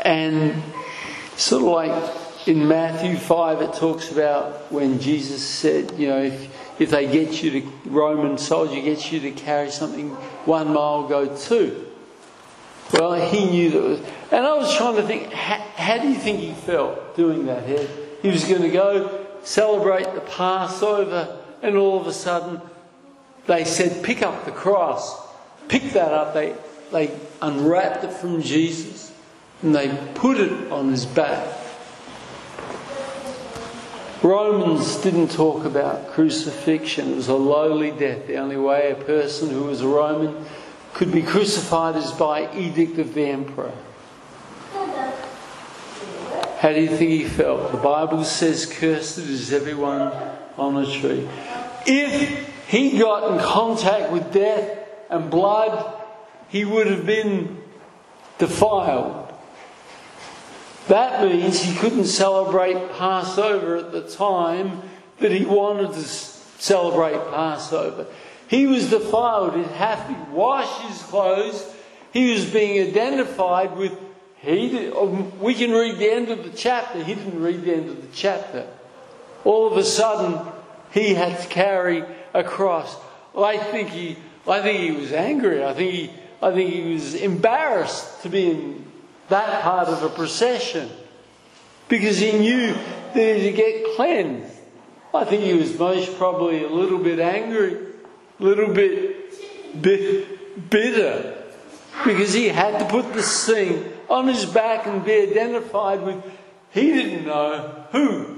And 0.00 0.62
sort 1.36 1.62
of 1.62 1.68
like 1.68 2.48
in 2.48 2.68
Matthew 2.68 3.16
5, 3.16 3.62
it 3.62 3.74
talks 3.74 4.12
about 4.12 4.70
when 4.70 5.00
Jesus 5.00 5.44
said, 5.44 5.92
you 5.98 6.08
know, 6.08 6.22
if, 6.22 6.80
if 6.80 6.90
they 6.90 7.10
get 7.10 7.42
you 7.42 7.50
to, 7.50 7.72
Roman 7.86 8.38
soldier 8.38 8.80
gets 8.80 9.10
you 9.10 9.20
to 9.20 9.32
carry 9.32 9.70
something 9.70 10.10
one 10.44 10.72
mile, 10.72 11.08
go 11.08 11.36
two. 11.36 11.85
Well, 12.92 13.14
he 13.14 13.50
knew 13.50 13.70
that 13.70 13.82
was, 13.82 14.00
and 14.30 14.46
I 14.46 14.54
was 14.54 14.74
trying 14.76 14.96
to 14.96 15.02
think, 15.02 15.32
how, 15.32 15.56
how 15.74 15.98
do 15.98 16.08
you 16.08 16.14
think 16.14 16.40
he 16.40 16.52
felt 16.52 17.16
doing 17.16 17.46
that? 17.46 17.66
He, 17.66 17.86
he 18.22 18.28
was 18.28 18.44
going 18.44 18.62
to 18.62 18.70
go 18.70 19.26
celebrate 19.42 20.14
the 20.14 20.20
Passover, 20.20 21.38
and 21.62 21.76
all 21.76 22.00
of 22.00 22.06
a 22.06 22.12
sudden 22.12 22.60
they 23.46 23.64
said, 23.64 24.02
pick 24.04 24.22
up 24.22 24.44
the 24.44 24.50
cross. 24.50 25.24
Pick 25.68 25.92
that 25.92 26.12
up. 26.12 26.34
They, 26.34 26.54
they 26.92 27.16
unwrapped 27.40 28.04
it 28.04 28.12
from 28.12 28.42
Jesus 28.42 29.12
and 29.62 29.74
they 29.74 29.96
put 30.14 30.38
it 30.38 30.70
on 30.70 30.90
his 30.90 31.06
back. 31.06 31.46
Romans 34.22 34.96
didn't 34.96 35.30
talk 35.30 35.64
about 35.64 36.08
crucifixion. 36.08 37.12
It 37.12 37.16
was 37.16 37.28
a 37.28 37.34
lowly 37.34 37.92
death. 37.92 38.26
The 38.26 38.36
only 38.36 38.56
way 38.56 38.90
a 38.90 38.94
person 38.96 39.50
who 39.50 39.64
was 39.64 39.82
a 39.82 39.88
Roman 39.88 40.44
could 40.96 41.12
be 41.12 41.22
crucified 41.22 41.94
is 41.94 42.10
by 42.12 42.50
edict 42.56 42.96
of 42.98 43.12
the 43.12 43.26
emperor. 43.26 43.70
How 46.58 46.72
do 46.72 46.80
you 46.80 46.88
think 46.88 47.10
he 47.10 47.24
felt? 47.24 47.70
The 47.70 47.76
Bible 47.76 48.24
says, 48.24 48.64
Cursed 48.64 49.18
is 49.18 49.52
everyone 49.52 50.10
on 50.56 50.78
a 50.78 50.90
tree. 50.90 51.28
If 51.84 52.66
he 52.68 52.98
got 52.98 53.30
in 53.30 53.38
contact 53.40 54.10
with 54.10 54.32
death 54.32 54.88
and 55.10 55.30
blood, 55.30 56.02
he 56.48 56.64
would 56.64 56.86
have 56.86 57.04
been 57.04 57.62
defiled. 58.38 59.34
That 60.88 61.22
means 61.22 61.60
he 61.60 61.76
couldn't 61.76 62.06
celebrate 62.06 62.92
Passover 62.92 63.76
at 63.76 63.92
the 63.92 64.08
time 64.08 64.80
that 65.18 65.30
he 65.30 65.44
wanted 65.44 65.92
to 65.92 66.04
celebrate 66.04 67.18
Passover. 67.32 68.06
He 68.48 68.66
was 68.66 68.90
defiled. 68.90 69.56
He'd 69.56 69.66
have 69.66 70.06
to 70.08 70.32
wash 70.32 70.80
his 70.86 71.02
clothes. 71.02 71.74
He 72.12 72.32
was 72.32 72.44
being 72.44 72.88
identified 72.88 73.76
with. 73.76 73.92
He 74.36 74.68
did, 74.68 74.92
um, 74.94 75.38
we 75.40 75.54
can 75.54 75.72
read 75.72 75.98
the 75.98 76.10
end 76.10 76.28
of 76.28 76.44
the 76.44 76.56
chapter. 76.56 77.02
He 77.02 77.14
didn't 77.14 77.42
read 77.42 77.64
the 77.64 77.74
end 77.74 77.88
of 77.90 78.00
the 78.00 78.14
chapter. 78.14 78.66
All 79.44 79.66
of 79.70 79.76
a 79.76 79.82
sudden, 79.84 80.38
he 80.92 81.14
had 81.14 81.40
to 81.40 81.48
carry 81.48 82.04
a 82.32 82.44
cross. 82.44 82.96
I 83.36 83.58
think 83.58 83.88
he, 83.90 84.16
I 84.46 84.62
think 84.62 84.80
he 84.80 84.92
was 84.92 85.12
angry. 85.12 85.64
I 85.64 85.74
think 85.74 85.92
he, 85.92 86.10
I 86.40 86.52
think 86.52 86.72
he 86.72 86.92
was 86.92 87.14
embarrassed 87.14 88.22
to 88.22 88.28
be 88.28 88.50
in 88.50 88.84
that 89.28 89.62
part 89.62 89.88
of 89.88 90.02
a 90.02 90.08
procession. 90.08 90.88
because 91.88 92.18
he 92.18 92.32
knew 92.32 92.72
that 92.72 93.14
he 93.14 93.20
had 93.20 93.42
to 93.42 93.52
get 93.52 93.96
cleansed. 93.96 94.52
I 95.14 95.24
think 95.24 95.44
he 95.44 95.54
was 95.54 95.78
most 95.78 96.16
probably 96.18 96.64
a 96.64 96.68
little 96.68 96.98
bit 96.98 97.18
angry, 97.18 97.76
little 98.38 98.72
bit, 98.72 99.82
bit 99.82 100.70
bitter, 100.70 101.44
because 102.04 102.32
he 102.32 102.48
had 102.48 102.78
to 102.78 102.84
put 102.86 103.12
this 103.14 103.46
thing 103.46 103.84
on 104.08 104.28
his 104.28 104.44
back 104.44 104.86
and 104.86 105.04
be 105.04 105.12
identified 105.12 106.02
with, 106.02 106.22
he 106.70 106.92
didn't 106.92 107.26
know 107.26 107.86
who. 107.92 108.36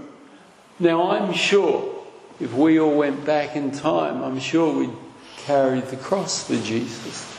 Now 0.79 1.11
I'm 1.11 1.33
sure 1.33 2.05
if 2.41 2.53
we 2.55 2.79
all 2.79 2.97
went 2.97 3.25
back 3.25 3.57
in 3.57 3.73
time, 3.73 4.23
I'm 4.23 4.39
sure 4.39 4.79
we'd 4.79 4.97
carry 5.39 5.81
the 5.81 5.97
cross 5.97 6.47
for 6.47 6.57
Jesus. 6.57 7.37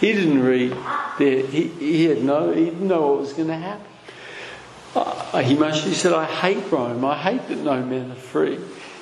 He 0.00 0.12
didn't 0.12 0.42
read 0.42 0.76
there. 1.18 1.44
He, 1.44 1.66
he 1.66 2.04
had 2.04 2.22
no, 2.22 2.52
he 2.52 2.66
didn't 2.66 2.86
know 2.86 3.08
what 3.08 3.20
was 3.20 3.32
going 3.32 3.48
to 3.48 3.56
happen. 3.56 3.84
Uh, 4.94 5.40
he 5.40 5.54
most 5.54 5.84
he 5.84 5.94
said, 5.94 6.12
I 6.12 6.24
hate 6.24 6.70
Rome. 6.70 7.04
I 7.04 7.16
hate 7.16 7.48
that 7.48 7.58
no 7.58 7.84
men 7.84 8.12
are 8.12 8.14
free. 8.14 8.58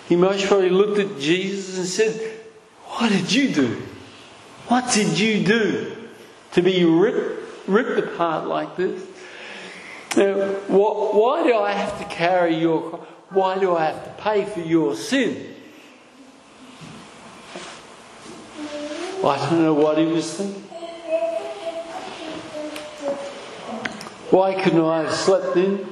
He 0.09 0.16
most 0.16 0.47
probably 0.47 0.71
looked 0.71 0.99
at 0.99 1.19
Jesus 1.19 1.79
and 1.79 1.87
said, 1.87 2.40
What 2.85 3.11
did 3.11 3.33
you 3.33 3.53
do? 3.53 3.83
What 4.69 4.92
did 4.92 5.19
you 5.19 5.45
do 5.45 5.97
to 6.53 6.62
be 6.62 6.85
ripped, 6.85 7.69
ripped 7.69 7.99
apart 7.99 8.47
like 8.47 8.77
this? 8.77 9.03
Now, 10.16 10.35
what, 10.69 11.14
why 11.14 11.42
do 11.42 11.57
I 11.57 11.73
have 11.73 11.99
to 11.99 12.05
carry 12.05 12.57
your 12.57 12.81
Why 13.31 13.59
do 13.59 13.75
I 13.75 13.87
have 13.87 14.05
to 14.05 14.23
pay 14.23 14.45
for 14.45 14.61
your 14.61 14.95
sin? 14.95 15.55
I 19.25 19.51
don't 19.51 19.62
know 19.62 19.75
what 19.75 19.99
he 19.99 20.07
was 20.07 20.33
thinking. 20.33 20.62
Why 24.31 24.61
couldn't 24.61 24.85
I 24.85 25.03
have 25.03 25.12
slept 25.12 25.57
in? 25.57 25.87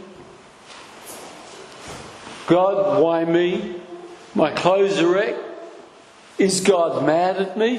God, 2.46 3.02
why 3.02 3.24
me? 3.24 3.80
My 4.36 4.50
clothes 4.50 4.98
are 4.98 5.06
wrecked. 5.06 5.38
Is 6.38 6.60
God 6.60 7.06
mad 7.06 7.36
at 7.36 7.56
me? 7.56 7.78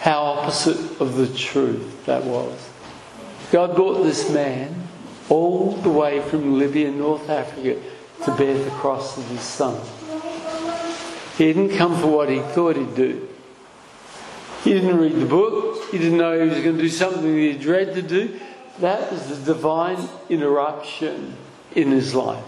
How 0.00 0.22
opposite 0.22 1.00
of 1.00 1.16
the 1.16 1.26
truth 1.36 2.06
that 2.06 2.22
was. 2.22 2.70
God 3.50 3.74
brought 3.74 4.04
this 4.04 4.30
man 4.30 4.86
all 5.28 5.72
the 5.72 5.90
way 5.90 6.20
from 6.20 6.56
Libya, 6.56 6.92
North 6.92 7.28
Africa, 7.28 7.82
to 8.24 8.36
bear 8.36 8.56
the 8.56 8.70
cross 8.70 9.18
of 9.18 9.26
his 9.26 9.40
son. 9.40 9.80
He 11.36 11.52
didn't 11.52 11.76
come 11.76 12.00
for 12.00 12.06
what 12.06 12.28
he 12.28 12.38
thought 12.38 12.76
he'd 12.76 12.94
do. 12.94 13.28
He 14.62 14.72
didn't 14.72 14.96
read 14.96 15.14
the 15.14 15.26
book. 15.26 15.90
He 15.90 15.98
didn't 15.98 16.18
know 16.18 16.40
he 16.40 16.48
was 16.48 16.60
going 16.60 16.76
to 16.76 16.82
do 16.82 16.88
something 16.88 17.36
he 17.36 17.54
dreaded 17.54 17.94
to 17.96 18.02
do. 18.02 18.40
That 18.80 19.10
was 19.10 19.28
the 19.28 19.54
divine 19.54 20.08
interruption 20.28 21.36
in 21.74 21.90
his 21.90 22.14
life. 22.14 22.44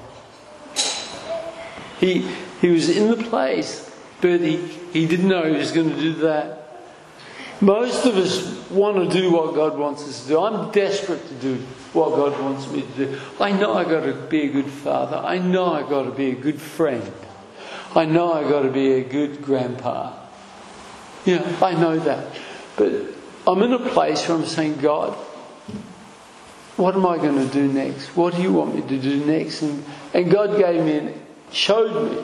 He, 2.00 2.28
he 2.60 2.68
was 2.68 2.88
in 2.88 3.10
the 3.10 3.24
place, 3.24 3.90
but 4.20 4.40
he, 4.40 4.56
he 4.92 5.06
didn't 5.06 5.28
know 5.28 5.44
he 5.50 5.56
was 5.56 5.72
going 5.72 5.90
to 5.90 6.00
do 6.00 6.14
that. 6.14 6.58
Most 7.60 8.06
of 8.06 8.16
us 8.16 8.70
want 8.70 9.10
to 9.10 9.20
do 9.20 9.32
what 9.32 9.54
God 9.54 9.76
wants 9.76 10.06
us 10.06 10.22
to 10.22 10.28
do. 10.28 10.40
I'm 10.40 10.70
desperate 10.70 11.26
to 11.28 11.34
do 11.34 11.56
what 11.92 12.10
God 12.10 12.40
wants 12.40 12.70
me 12.70 12.82
to 12.82 13.06
do. 13.06 13.20
I 13.40 13.50
know 13.50 13.74
I've 13.74 13.88
got 13.88 14.04
to 14.04 14.12
be 14.12 14.42
a 14.42 14.48
good 14.48 14.70
father. 14.70 15.16
I 15.16 15.38
know 15.38 15.72
I've 15.72 15.88
got 15.88 16.04
to 16.04 16.12
be 16.12 16.30
a 16.30 16.34
good 16.36 16.60
friend. 16.60 17.12
I 17.96 18.04
know 18.04 18.32
I've 18.32 18.48
got 18.48 18.62
to 18.62 18.70
be 18.70 18.92
a 18.92 19.02
good 19.02 19.42
grandpa. 19.42 20.12
Yeah, 21.24 21.56
I 21.60 21.72
know 21.72 21.98
that. 21.98 22.36
But 22.76 22.92
I'm 23.46 23.62
in 23.62 23.72
a 23.72 23.90
place 23.90 24.28
where 24.28 24.38
I'm 24.38 24.46
saying, 24.46 24.76
God, 24.76 25.16
what 26.78 26.94
am 26.94 27.04
I 27.06 27.16
going 27.16 27.36
to 27.36 27.52
do 27.52 27.66
next? 27.66 28.16
What 28.16 28.36
do 28.36 28.42
you 28.42 28.52
want 28.52 28.74
me 28.74 28.82
to 28.82 28.98
do 28.98 29.24
next? 29.24 29.62
And, 29.62 29.84
and 30.14 30.30
God 30.30 30.56
gave 30.56 30.84
me 30.84 30.98
and 30.98 31.22
showed 31.52 32.10
me 32.10 32.16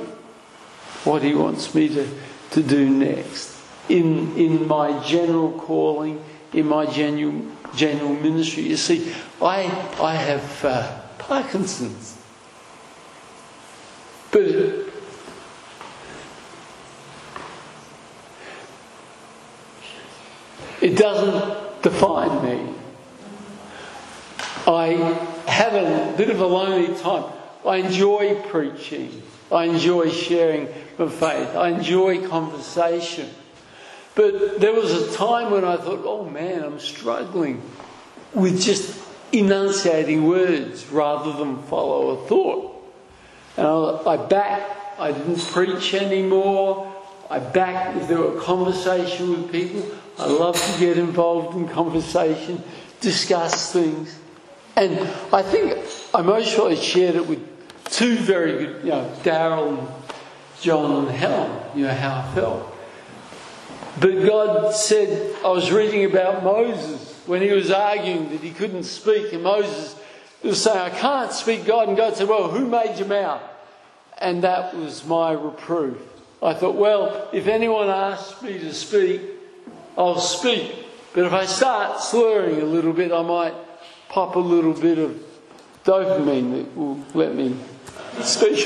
what 1.02 1.22
He 1.22 1.34
wants 1.34 1.74
me 1.74 1.88
to, 1.88 2.08
to 2.52 2.62
do 2.62 2.88
next 2.88 3.60
in, 3.88 4.36
in 4.36 4.66
my 4.68 5.02
general 5.04 5.52
calling, 5.60 6.24
in 6.52 6.66
my 6.66 6.86
general, 6.86 7.42
general 7.74 8.14
ministry. 8.14 8.62
You 8.62 8.76
see, 8.76 9.12
I, 9.42 9.64
I 10.00 10.14
have 10.14 10.64
uh, 10.64 11.00
Parkinson's. 11.18 12.16
But 14.30 14.84
It 20.84 20.98
doesn't 20.98 21.82
define 21.82 22.44
me. 22.44 22.74
I 24.66 24.92
have 25.46 25.74
a 25.74 26.14
bit 26.16 26.30
of 26.30 26.40
a 26.40 26.46
lonely 26.46 26.94
time. 27.00 27.30
I 27.66 27.76
enjoy 27.76 28.40
preaching. 28.48 29.22
I 29.52 29.64
enjoy 29.64 30.10
sharing 30.10 30.68
my 30.98 31.08
faith. 31.08 31.54
I 31.54 31.68
enjoy 31.68 32.26
conversation. 32.28 33.30
But 34.14 34.60
there 34.60 34.72
was 34.72 34.92
a 34.92 35.16
time 35.16 35.50
when 35.50 35.64
I 35.64 35.76
thought, 35.76 36.02
oh 36.04 36.28
man, 36.28 36.62
I'm 36.62 36.78
struggling 36.78 37.62
with 38.32 38.62
just 38.62 39.02
enunciating 39.32 40.24
words 40.24 40.86
rather 40.88 41.32
than 41.32 41.62
follow 41.64 42.10
a 42.10 42.28
thought. 42.28 42.70
And 43.56 43.66
I, 43.66 44.16
backed. 44.16 45.00
I 45.00 45.12
didn't 45.12 45.40
preach 45.40 45.94
anymore. 45.94 46.92
I 47.28 47.38
backed 47.38 47.96
if 47.96 48.08
there 48.08 48.18
were 48.18 48.40
conversation 48.40 49.30
with 49.30 49.52
people. 49.52 49.84
I 50.18 50.26
love 50.26 50.60
to 50.60 50.78
get 50.78 50.98
involved 50.98 51.56
in 51.56 51.68
conversation, 51.68 52.62
discuss 53.00 53.72
things. 53.72 54.18
And 54.76 54.98
I 55.32 55.42
think 55.42 55.78
I 56.12 56.22
most 56.22 56.54
probably 56.54 56.76
shared 56.76 57.14
it 57.14 57.26
with 57.26 57.40
two 57.86 58.16
very 58.16 58.52
good, 58.52 58.84
you 58.84 58.90
know, 58.90 59.12
Daryl 59.22 59.78
and 59.78 59.88
John 60.60 61.06
and 61.06 61.16
Helen, 61.16 61.62
you 61.74 61.86
know, 61.86 61.94
how 61.94 62.20
I 62.20 62.34
felt. 62.34 62.76
But 64.00 64.26
God 64.26 64.74
said, 64.74 65.36
I 65.44 65.48
was 65.48 65.70
reading 65.70 66.04
about 66.04 66.42
Moses 66.42 67.22
when 67.26 67.40
he 67.40 67.50
was 67.52 67.70
arguing 67.70 68.30
that 68.30 68.40
he 68.40 68.50
couldn't 68.50 68.84
speak, 68.84 69.32
and 69.32 69.42
Moses 69.44 69.94
was 70.42 70.62
saying, 70.62 70.78
I 70.78 70.90
can't 70.90 71.32
speak, 71.32 71.64
God. 71.64 71.88
And 71.88 71.96
God 71.96 72.16
said, 72.16 72.28
Well, 72.28 72.50
who 72.50 72.66
made 72.66 72.98
your 72.98 73.08
mouth? 73.08 73.42
And 74.18 74.42
that 74.42 74.76
was 74.76 75.04
my 75.06 75.32
reproof. 75.32 75.98
I 76.42 76.52
thought, 76.52 76.76
well, 76.76 77.28
if 77.32 77.46
anyone 77.46 77.88
asks 77.88 78.42
me 78.42 78.58
to 78.58 78.74
speak, 78.74 79.22
I'll 79.96 80.20
speak. 80.20 80.74
But 81.14 81.24
if 81.24 81.32
I 81.32 81.46
start 81.46 82.00
slurring 82.00 82.60
a 82.60 82.66
little 82.66 82.92
bit, 82.92 83.12
I 83.12 83.22
might 83.22 83.54
pop 84.14 84.36
a 84.36 84.38
little 84.38 84.72
bit 84.72 84.96
of 84.96 85.20
dopamine 85.84 86.52
that 86.52 86.76
will 86.76 87.02
let 87.14 87.34
me 87.34 87.56
speak. 88.22 88.64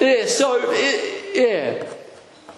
yeah, 0.00 0.24
so, 0.24 0.58
it, 0.72 1.36
yeah. 1.36 1.86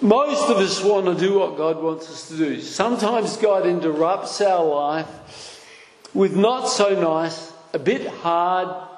Most 0.00 0.48
of 0.48 0.58
us 0.58 0.80
want 0.80 1.06
to 1.06 1.16
do 1.16 1.40
what 1.40 1.56
God 1.56 1.82
wants 1.82 2.08
us 2.08 2.28
to 2.28 2.36
do. 2.36 2.60
Sometimes 2.60 3.36
God 3.36 3.66
interrupts 3.66 4.40
our 4.42 4.64
life 4.64 5.66
with 6.14 6.36
not 6.36 6.68
so 6.68 6.94
nice, 6.94 7.52
a 7.72 7.80
bit 7.80 8.06
hard, 8.06 8.88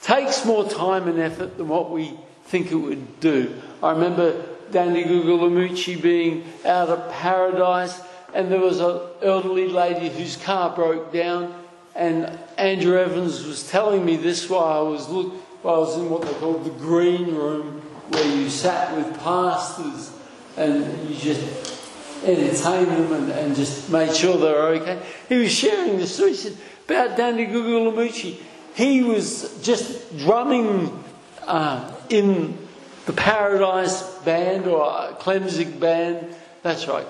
takes 0.00 0.44
more 0.44 0.62
time 0.62 1.08
and 1.08 1.18
effort 1.18 1.56
than 1.56 1.66
what 1.66 1.90
we 1.90 2.16
think 2.44 2.70
it 2.70 2.76
would 2.76 3.18
do. 3.18 3.60
I 3.82 3.90
remember 3.90 4.44
Danny 4.70 5.02
Guglielmucci 5.02 6.00
being 6.00 6.44
out 6.64 6.88
of 6.88 7.10
Paradise, 7.14 8.00
and 8.34 8.50
there 8.50 8.60
was 8.60 8.80
an 8.80 9.00
elderly 9.22 9.68
lady 9.68 10.08
whose 10.08 10.36
car 10.36 10.74
broke 10.74 11.12
down, 11.12 11.54
and 11.94 12.38
Andrew 12.56 12.98
Evans 12.98 13.44
was 13.44 13.68
telling 13.68 14.04
me 14.04 14.16
this 14.16 14.48
while 14.48 14.86
I 14.86 14.88
was 14.88 15.08
look, 15.08 15.34
while 15.62 15.76
I 15.76 15.78
was 15.78 15.96
in 15.96 16.10
what 16.10 16.22
they 16.22 16.32
called 16.34 16.64
the 16.64 16.70
green 16.70 17.34
room, 17.34 17.80
where 18.08 18.36
you 18.36 18.48
sat 18.48 18.96
with 18.96 19.18
pastors 19.20 20.12
and 20.56 21.08
you 21.08 21.16
just 21.16 21.78
entertained 22.24 22.88
them 22.88 23.12
and, 23.12 23.30
and 23.30 23.56
just 23.56 23.90
made 23.90 24.14
sure 24.14 24.36
they 24.36 24.52
were 24.52 24.68
okay. 24.80 25.00
He 25.28 25.36
was 25.36 25.52
sharing 25.52 25.98
the 25.98 26.06
story. 26.06 26.30
He 26.30 26.36
said 26.36 26.56
about 26.86 27.16
Danny 27.16 27.46
Guglielmucci. 27.46 28.40
He 28.74 29.02
was 29.02 29.60
just 29.62 30.16
drumming 30.18 31.04
uh, 31.46 31.92
in 32.08 32.56
the 33.06 33.12
Paradise 33.12 34.02
Band 34.20 34.66
or 34.66 34.86
Klemzig 35.18 35.80
Band. 35.80 36.34
That's 36.62 36.86
right, 36.86 37.06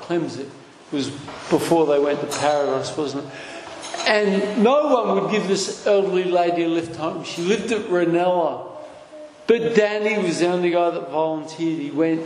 Klemzig 0.91 0.93
was 0.93 1.11
before 1.51 1.87
they 1.87 1.99
went 1.99 2.21
to 2.21 2.39
Paradise, 2.39 2.97
wasn't 2.97 3.25
it? 3.25 3.31
And 4.07 4.63
no 4.63 4.87
one 4.87 5.23
would 5.23 5.31
give 5.31 5.49
this 5.49 5.87
elderly 5.87 6.25
lady 6.25 6.65
a 6.65 6.69
lift 6.69 6.97
home. 6.97 7.25
She 7.25 7.43
lived 7.43 7.73
at 7.73 7.83
Reynella. 7.87 8.71
But 9.47 9.75
Danny 9.75 10.23
was 10.23 10.41
the 10.41 10.49
only 10.49 10.71
guy 10.71 10.91
that 10.91 11.11
volunteered. 11.11 11.81
He 11.81 11.91
went 11.91 12.23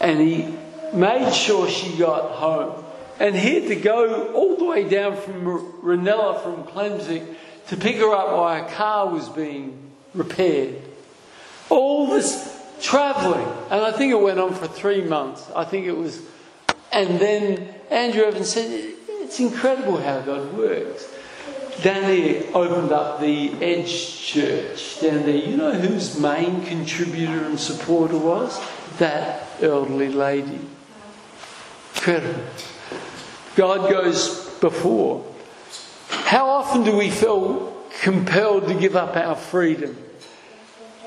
and 0.00 0.20
he 0.20 0.54
made 0.92 1.32
sure 1.32 1.68
she 1.68 1.96
got 1.96 2.32
home. 2.32 2.84
And 3.18 3.34
he 3.34 3.54
had 3.54 3.68
to 3.68 3.76
go 3.76 4.32
all 4.32 4.56
the 4.56 4.64
way 4.64 4.88
down 4.88 5.16
from 5.16 5.44
Reynella, 5.82 6.42
from 6.42 6.64
Klemzig, 6.64 7.34
to 7.68 7.76
pick 7.76 7.96
her 7.96 8.14
up 8.14 8.36
while 8.36 8.62
her 8.62 8.68
car 8.70 9.08
was 9.08 9.28
being 9.28 9.90
repaired. 10.14 10.82
All 11.68 12.08
this 12.08 12.54
traveling. 12.80 13.46
And 13.70 13.80
I 13.82 13.90
think 13.92 14.12
it 14.12 14.20
went 14.20 14.38
on 14.38 14.54
for 14.54 14.68
three 14.68 15.02
months. 15.02 15.50
I 15.54 15.64
think 15.64 15.86
it 15.86 15.96
was. 15.96 16.20
And 16.96 17.20
then 17.20 17.68
Andrew 17.90 18.22
Evans 18.22 18.48
said, 18.48 18.70
it's 19.06 19.38
incredible 19.38 19.98
how 19.98 20.20
God 20.20 20.54
works. 20.54 21.06
Danny 21.82 22.46
opened 22.54 22.90
up 22.90 23.20
the 23.20 23.52
Edge 23.62 24.16
Church 24.16 25.02
down 25.02 25.24
there. 25.26 25.36
You 25.36 25.58
know 25.58 25.74
whose 25.74 26.18
main 26.18 26.64
contributor 26.64 27.44
and 27.44 27.60
supporter 27.60 28.16
was? 28.16 28.58
That 28.96 29.46
elderly 29.60 30.08
lady. 30.08 30.58
Incredible. 31.96 32.42
God 33.56 33.90
goes 33.90 34.48
before. 34.60 35.22
How 36.08 36.48
often 36.48 36.82
do 36.82 36.96
we 36.96 37.10
feel 37.10 37.76
compelled 38.00 38.68
to 38.68 38.74
give 38.74 38.96
up 38.96 39.16
our 39.16 39.36
freedom? 39.36 39.98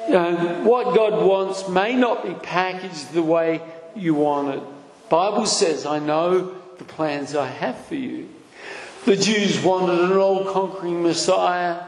Know, 0.08 0.62
what 0.66 0.96
God 0.96 1.26
wants 1.26 1.68
may 1.68 1.96
not 1.96 2.28
be 2.28 2.36
packaged 2.36 3.12
the 3.12 3.24
way 3.24 3.62
you 3.96 4.14
want 4.14 4.54
it. 4.54 4.64
Bible 5.10 5.46
says, 5.46 5.86
I 5.86 6.00
know 6.00 6.56
the 6.78 6.84
plans 6.84 7.36
I 7.36 7.48
have 7.48 7.86
for 7.86 7.96
you. 7.96 8.30
The 9.06 9.16
Jews 9.16 9.62
wanted 9.64 10.00
an 10.00 10.18
all 10.18 10.46
conquering 10.46 11.02
Messiah, 11.02 11.84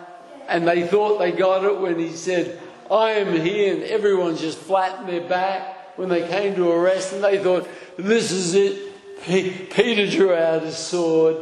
and 0.48 0.68
they 0.68 0.88
thought 0.88 1.20
they 1.20 1.32
got 1.32 1.64
it 1.64 1.80
when 1.80 2.00
he 2.00 2.12
said, 2.12 2.60
I 2.90 3.12
am 3.12 3.34
here, 3.40 3.76
and 3.76 3.84
everyone 3.84 4.38
just 4.38 4.58
flattened 4.58 5.08
their 5.08 5.28
back 5.28 5.98
when 5.98 6.10
they 6.10 6.28
came 6.28 6.56
to 6.56 6.70
arrest, 6.70 7.14
and 7.14 7.24
they 7.24 7.38
thought, 7.38 7.68
This 7.98 8.32
is 8.32 8.56
it. 8.56 8.88
Peter 9.24 10.10
drew 10.10 10.34
out 10.34 10.64
his 10.64 10.78
sword, 10.78 11.38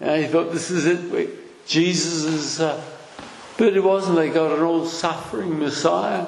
and 0.00 0.22
he 0.22 0.28
thought, 0.28 0.52
This 0.52 0.70
is 0.70 0.86
it. 0.86 1.66
Jesus 1.66 2.24
is. 2.24 2.60
Uh, 2.60 2.82
but 3.56 3.76
it 3.76 3.82
wasn't. 3.82 4.16
They 4.16 4.30
got 4.30 4.56
an 4.56 4.62
all 4.62 4.84
suffering 4.86 5.58
Messiah. 5.58 6.26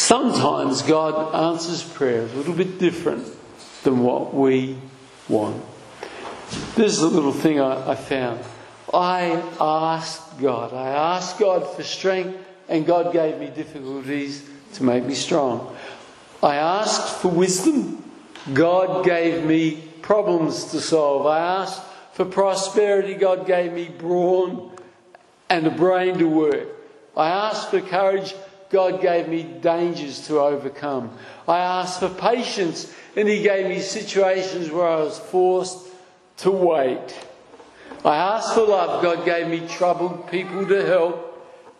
Sometimes 0.00 0.80
God 0.80 1.34
answers 1.52 1.84
prayers 1.84 2.32
a 2.32 2.36
little 2.36 2.54
bit 2.54 2.78
different 2.78 3.28
than 3.84 4.02
what 4.02 4.32
we 4.32 4.78
want. 5.28 5.62
This 6.74 6.92
is 6.92 7.02
a 7.02 7.08
little 7.08 7.34
thing 7.34 7.60
I, 7.60 7.90
I 7.90 7.94
found. 7.96 8.40
I 8.94 9.42
asked 9.60 10.40
God. 10.40 10.72
I 10.72 10.88
asked 10.88 11.38
God 11.38 11.76
for 11.76 11.82
strength, 11.82 12.42
and 12.66 12.86
God 12.86 13.12
gave 13.12 13.38
me 13.38 13.48
difficulties 13.48 14.48
to 14.72 14.84
make 14.84 15.04
me 15.04 15.14
strong. 15.14 15.76
I 16.42 16.56
asked 16.56 17.20
for 17.20 17.28
wisdom. 17.28 18.02
God 18.54 19.04
gave 19.04 19.44
me 19.44 19.82
problems 20.00 20.70
to 20.72 20.80
solve. 20.80 21.26
I 21.26 21.40
asked 21.60 21.82
for 22.14 22.24
prosperity. 22.24 23.14
God 23.14 23.46
gave 23.46 23.74
me 23.74 23.90
brawn 23.90 24.74
and 25.50 25.66
a 25.66 25.70
brain 25.70 26.16
to 26.18 26.26
work. 26.26 26.68
I 27.14 27.28
asked 27.28 27.70
for 27.70 27.82
courage. 27.82 28.34
God 28.70 29.02
gave 29.02 29.28
me 29.28 29.42
dangers 29.42 30.26
to 30.28 30.40
overcome. 30.40 31.10
I 31.46 31.58
asked 31.58 32.00
for 32.00 32.08
patience, 32.08 32.92
and 33.16 33.28
He 33.28 33.42
gave 33.42 33.66
me 33.66 33.80
situations 33.80 34.70
where 34.70 34.88
I 34.88 34.96
was 34.96 35.18
forced 35.18 35.88
to 36.38 36.50
wait. 36.50 37.14
I 38.04 38.16
asked 38.16 38.54
for 38.54 38.62
love, 38.62 39.02
God 39.02 39.24
gave 39.24 39.48
me 39.48 39.66
troubled 39.68 40.30
people 40.30 40.66
to 40.66 40.86
help. 40.86 41.26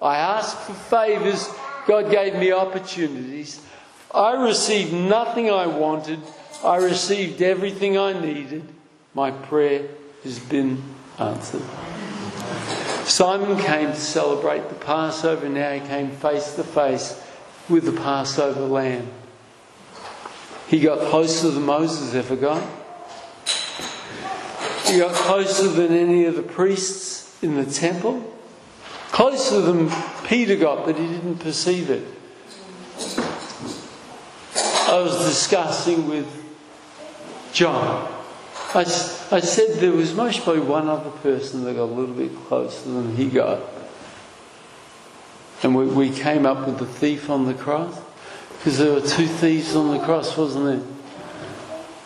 I 0.03 0.16
asked 0.16 0.59
for 0.59 0.74
favours, 0.74 1.48
God 1.87 2.11
gave 2.11 2.35
me 2.35 2.53
opportunities. 2.53 3.64
I 4.12 4.35
received 4.42 4.92
nothing 4.92 5.50
I 5.50 5.66
wanted, 5.66 6.18
I 6.64 6.76
received 6.76 7.40
everything 7.40 7.96
I 7.96 8.18
needed. 8.20 8.64
My 9.14 9.31
prayer 9.31 9.88
has 10.24 10.38
been 10.38 10.83
answered. 11.18 11.62
Simon 13.11 13.59
came 13.59 13.88
to 13.88 14.01
celebrate 14.01 14.68
the 14.68 14.75
Passover, 14.77 15.49
now 15.49 15.73
he 15.73 15.81
came 15.81 16.12
face 16.12 16.55
to 16.55 16.62
face 16.62 17.20
with 17.68 17.85
the 17.85 17.92
Passover 17.92 18.61
lamb. 18.61 19.11
He 20.68 20.79
got 20.79 21.01
closer 21.11 21.51
than 21.51 21.66
Moses 21.66 22.14
ever 22.14 22.37
got. 22.37 22.62
He 24.85 24.99
got 24.99 25.12
closer 25.12 25.66
than 25.68 25.92
any 25.92 26.27
of 26.27 26.37
the 26.37 26.42
priests 26.42 27.37
in 27.42 27.57
the 27.57 27.66
temple. 27.66 28.23
Closer 29.11 29.61
than 29.61 29.90
Peter 30.25 30.55
got, 30.55 30.87
but 30.87 30.96
he 30.96 31.09
didn't 31.09 31.38
perceive 31.38 31.90
it. 31.90 32.07
I 34.88 35.01
was 35.03 35.18
discussing 35.27 36.09
with 36.09 36.29
John. 37.53 38.20
I, 38.75 38.81
I 38.81 39.41
said 39.41 39.81
there 39.81 39.93
was 39.93 40.15
most 40.15 40.43
probably 40.43 40.63
one 40.63 40.89
other 40.89 41.11
person 41.11 41.65
that 41.65 41.75
got 41.75 41.83
a 41.83 41.85
little 41.85 42.15
bit 42.15 42.35
closer 42.47 42.89
than 42.91 43.17
he 43.17 43.29
got. 43.29 43.61
And 45.63 45.75
we, 45.75 45.87
we 45.87 46.11
came 46.11 46.47
up 46.47 46.67
with 46.67 46.79
the 46.79 46.87
thief 46.87 47.29
on 47.29 47.47
the 47.47 47.55
cross. 47.55 48.01
Because 48.59 48.79
there 48.79 48.93
were 48.93 49.01
two 49.01 49.27
thieves 49.27 49.75
on 49.75 49.97
the 49.97 50.05
cross, 50.05 50.37
wasn't 50.37 50.65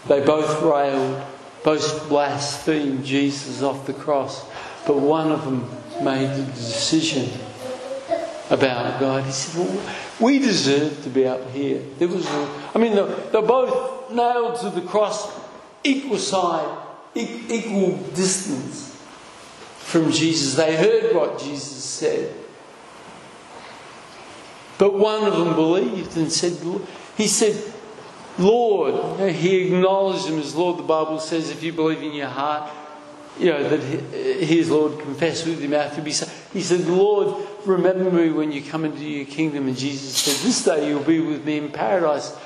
there? 0.06 0.20
They 0.20 0.24
both 0.24 0.62
railed 0.62 1.22
both 1.64 2.10
blasphemed 2.10 3.04
Jesus 3.04 3.62
off 3.62 3.86
the 3.86 3.94
cross, 3.94 4.44
but 4.86 4.98
one 4.98 5.32
of 5.32 5.44
them 5.44 5.68
made 6.04 6.28
the 6.28 6.44
decision 6.52 7.28
about 8.50 9.00
God. 9.00 9.24
He 9.24 9.32
said, 9.32 9.64
Well, 9.64 9.94
we 10.20 10.38
deserve 10.38 11.02
to 11.04 11.08
be 11.08 11.26
up 11.26 11.50
here. 11.50 11.82
There 11.98 12.06
was 12.06 12.26
a, 12.26 12.62
I 12.74 12.78
mean, 12.78 12.94
they're, 12.94 13.06
they're 13.06 13.42
both 13.42 14.12
nailed 14.12 14.60
to 14.60 14.70
the 14.70 14.82
cross, 14.82 15.26
equal 15.84 16.18
side, 16.18 16.78
equal 17.14 17.96
distance 18.14 18.96
from 19.78 20.10
Jesus. 20.10 20.56
They 20.56 20.76
heard 20.76 21.14
what 21.14 21.38
Jesus 21.38 21.84
said. 21.84 22.34
But 24.78 24.94
one 24.94 25.24
of 25.24 25.36
them 25.36 25.54
believed 25.54 26.16
and 26.16 26.32
said, 26.32 26.58
He 27.16 27.28
said, 27.28 27.74
Lord. 28.38 29.20
He 29.30 29.66
acknowledged 29.66 30.26
him 30.26 30.38
as 30.38 30.54
Lord. 30.54 30.78
The 30.78 30.82
Bible 30.82 31.20
says 31.20 31.50
if 31.50 31.62
you 31.62 31.72
believe 31.72 32.02
in 32.02 32.12
your 32.12 32.28
heart, 32.28 32.70
you 33.38 33.46
know, 33.46 33.68
that 33.68 33.80
he 33.80 34.58
is 34.58 34.70
Lord, 34.70 34.98
confess 35.00 35.44
with 35.44 35.60
your 35.60 35.70
mouth, 35.70 35.94
you'll 35.96 36.04
be 36.04 36.12
saved. 36.12 36.32
He 36.52 36.62
said, 36.62 36.86
Lord, 36.86 37.46
remember 37.64 38.10
me 38.10 38.30
when 38.30 38.52
you 38.52 38.62
come 38.62 38.84
into 38.84 39.04
your 39.04 39.26
kingdom. 39.26 39.66
And 39.66 39.76
Jesus 39.76 40.16
said, 40.16 40.46
This 40.46 40.64
day 40.64 40.88
you'll 40.88 41.02
be 41.02 41.20
with 41.20 41.44
me 41.44 41.58
in 41.58 41.70
paradise. 41.70 42.36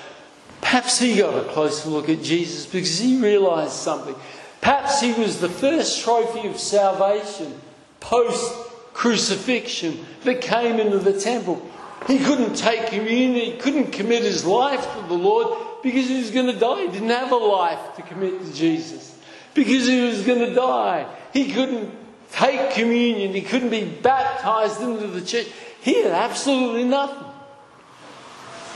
Perhaps 0.60 0.98
he 0.98 1.16
got 1.16 1.34
a 1.34 1.48
closer 1.48 1.88
look 1.88 2.08
at 2.08 2.22
Jesus 2.22 2.66
because 2.66 2.98
he 2.98 3.20
realized 3.20 3.72
something. 3.72 4.14
Perhaps 4.60 5.00
he 5.00 5.12
was 5.12 5.40
the 5.40 5.48
first 5.48 6.02
trophy 6.02 6.48
of 6.48 6.58
salvation 6.58 7.60
post 8.00 8.52
crucifixion 8.92 10.04
that 10.24 10.40
came 10.40 10.80
into 10.80 10.98
the 10.98 11.18
temple. 11.18 11.64
He 12.06 12.18
couldn't 12.18 12.54
take 12.54 12.88
communion, 12.88 13.52
he 13.52 13.56
couldn't 13.56 13.92
commit 13.92 14.22
his 14.22 14.44
life 14.44 14.82
to 14.94 15.02
the 15.08 15.14
Lord 15.14 15.82
because 15.82 16.08
he 16.08 16.18
was 16.18 16.30
going 16.30 16.46
to 16.46 16.58
die. 16.58 16.86
He 16.86 16.88
didn't 16.88 17.10
have 17.10 17.32
a 17.32 17.36
life 17.36 17.96
to 17.96 18.02
commit 18.02 18.44
to 18.44 18.52
Jesus 18.52 19.16
because 19.54 19.86
he 19.86 20.00
was 20.00 20.22
going 20.22 20.40
to 20.40 20.54
die. 20.54 21.06
He 21.32 21.52
couldn't 21.52 21.90
take 22.32 22.72
communion, 22.72 23.32
he 23.32 23.42
couldn't 23.42 23.70
be 23.70 23.84
baptized 23.84 24.80
into 24.80 25.06
the 25.06 25.22
church. 25.22 25.46
He 25.80 26.02
had 26.02 26.12
absolutely 26.12 26.84
nothing. 26.84 27.27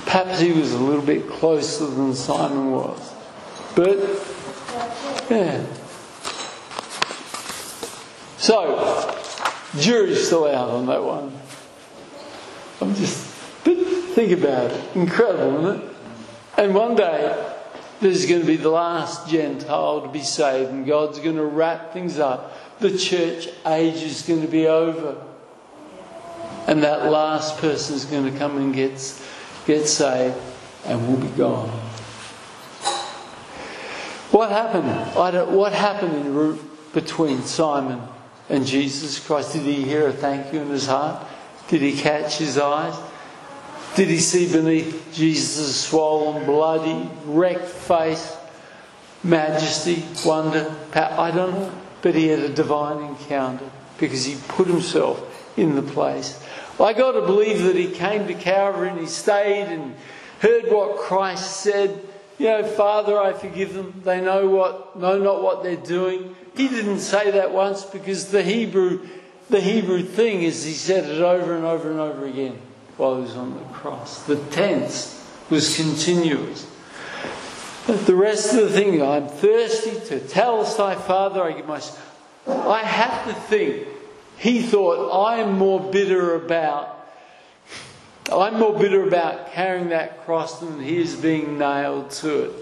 Perhaps 0.04 0.40
he 0.40 0.52
was 0.52 0.72
a 0.72 0.78
little 0.78 1.04
bit 1.04 1.28
closer 1.28 1.86
than 1.86 2.14
Simon 2.14 2.70
was. 2.72 3.14
But, 3.74 3.98
yeah. 5.30 5.64
So, 8.36 9.16
jury's 9.78 10.26
still 10.26 10.46
out 10.46 10.70
on 10.70 10.86
that 10.86 11.02
one. 11.02 11.32
I'm 12.80 12.94
just, 12.94 13.16
think 13.64 14.32
about 14.32 14.70
it. 14.70 14.96
Incredible, 14.96 15.66
isn't 15.66 15.82
it? 15.82 15.96
And 16.58 16.74
one 16.74 16.94
day, 16.94 17.54
this 18.00 18.22
is 18.22 18.28
going 18.28 18.40
to 18.40 18.46
be 18.46 18.56
the 18.56 18.68
last 18.68 19.28
Gentile 19.28 20.02
to 20.02 20.08
be 20.08 20.22
saved, 20.22 20.70
and 20.70 20.84
God's 20.84 21.20
going 21.20 21.36
to 21.36 21.44
wrap 21.44 21.92
things 21.92 22.18
up. 22.18 22.58
The 22.80 22.98
church 22.98 23.48
age 23.64 24.02
is 24.02 24.22
going 24.22 24.42
to 24.42 24.48
be 24.48 24.66
over. 24.66 25.16
And 26.66 26.82
that 26.82 27.10
last 27.10 27.58
person 27.58 27.94
is 27.94 28.04
going 28.04 28.30
to 28.30 28.36
come 28.38 28.56
and 28.56 28.74
get, 28.74 28.98
get 29.66 29.86
saved, 29.86 30.36
and 30.84 31.06
we'll 31.06 31.20
be 31.20 31.36
gone. 31.36 31.68
What 34.30 34.50
happened? 34.50 35.54
what 35.54 35.72
happened 35.72 36.14
in 36.14 36.34
route 36.34 36.92
between 36.94 37.42
Simon 37.42 38.00
and 38.48 38.66
Jesus 38.66 39.18
Christ? 39.24 39.52
Did 39.52 39.62
he 39.62 39.82
hear 39.82 40.08
a 40.08 40.12
thank 40.12 40.52
you 40.52 40.60
in 40.60 40.68
his 40.68 40.86
heart? 40.86 41.26
Did 41.68 41.82
he 41.82 41.96
catch 41.96 42.38
his 42.38 42.58
eyes? 42.58 42.96
Did 43.94 44.08
he 44.08 44.18
see 44.18 44.50
beneath 44.50 45.12
Jesus' 45.12 45.76
swollen, 45.76 46.46
bloody, 46.46 47.10
wrecked 47.26 47.66
face 47.66 48.36
majesty, 49.22 50.04
wonder? 50.24 50.74
power? 50.90 51.18
I 51.18 51.30
don't 51.30 51.52
know. 51.52 51.72
But 52.00 52.14
he 52.14 52.28
had 52.28 52.40
a 52.40 52.48
divine 52.48 53.04
encounter 53.04 53.70
because 53.98 54.24
he 54.24 54.36
put 54.48 54.66
himself 54.66 55.22
in 55.56 55.76
the 55.76 55.82
place. 55.82 56.42
I 56.80 56.92
got 56.92 57.12
to 57.12 57.20
believe 57.20 57.62
that 57.64 57.76
he 57.76 57.90
came 57.90 58.26
to 58.26 58.34
Calvary 58.34 58.88
and 58.88 58.98
he 58.98 59.06
stayed 59.06 59.66
and 59.66 59.94
heard 60.40 60.70
what 60.70 60.98
Christ 60.98 61.60
said. 61.60 62.00
You 62.38 62.46
know, 62.46 62.64
Father, 62.64 63.20
I 63.20 63.32
forgive 63.32 63.74
them. 63.74 64.02
They 64.04 64.20
know 64.20 64.48
what 64.48 64.98
know 64.98 65.18
not 65.18 65.42
what 65.42 65.62
they're 65.62 65.76
doing. 65.76 66.34
He 66.56 66.68
didn't 66.68 67.00
say 67.00 67.30
that 67.30 67.52
once 67.52 67.84
because 67.84 68.30
the 68.30 68.42
Hebrew 68.42 69.06
the 69.50 69.60
Hebrew 69.60 70.02
thing 70.02 70.42
is 70.42 70.64
he 70.64 70.72
said 70.72 71.04
it 71.04 71.20
over 71.20 71.54
and 71.54 71.64
over 71.64 71.90
and 71.90 72.00
over 72.00 72.26
again 72.26 72.58
while 72.96 73.16
he 73.16 73.22
was 73.22 73.36
on 73.36 73.54
the 73.54 73.64
cross. 73.66 74.24
The 74.24 74.36
tense 74.46 75.22
was 75.50 75.76
continuous. 75.76 76.66
But 77.86 78.06
the 78.06 78.14
rest 78.14 78.54
of 78.54 78.60
the 78.60 78.70
thing, 78.70 79.02
I'm 79.02 79.28
thirsty 79.28 79.98
to 80.08 80.20
tell 80.20 80.64
thy 80.64 80.94
father, 80.94 81.42
I 81.42 81.52
give 81.52 81.66
my. 81.66 81.82
I 82.46 82.80
have 82.80 83.26
to 83.26 83.34
think 83.34 83.88
he 84.42 84.60
thought 84.60 85.30
I'm 85.32 85.56
more 85.56 85.78
bitter 85.78 86.34
about. 86.34 86.98
I'm 88.30 88.58
more 88.58 88.76
bitter 88.76 89.06
about 89.06 89.52
carrying 89.52 89.90
that 89.90 90.24
cross 90.24 90.58
than 90.58 90.80
his 90.80 91.14
being 91.14 91.58
nailed 91.58 92.10
to 92.10 92.46
it. 92.46 92.52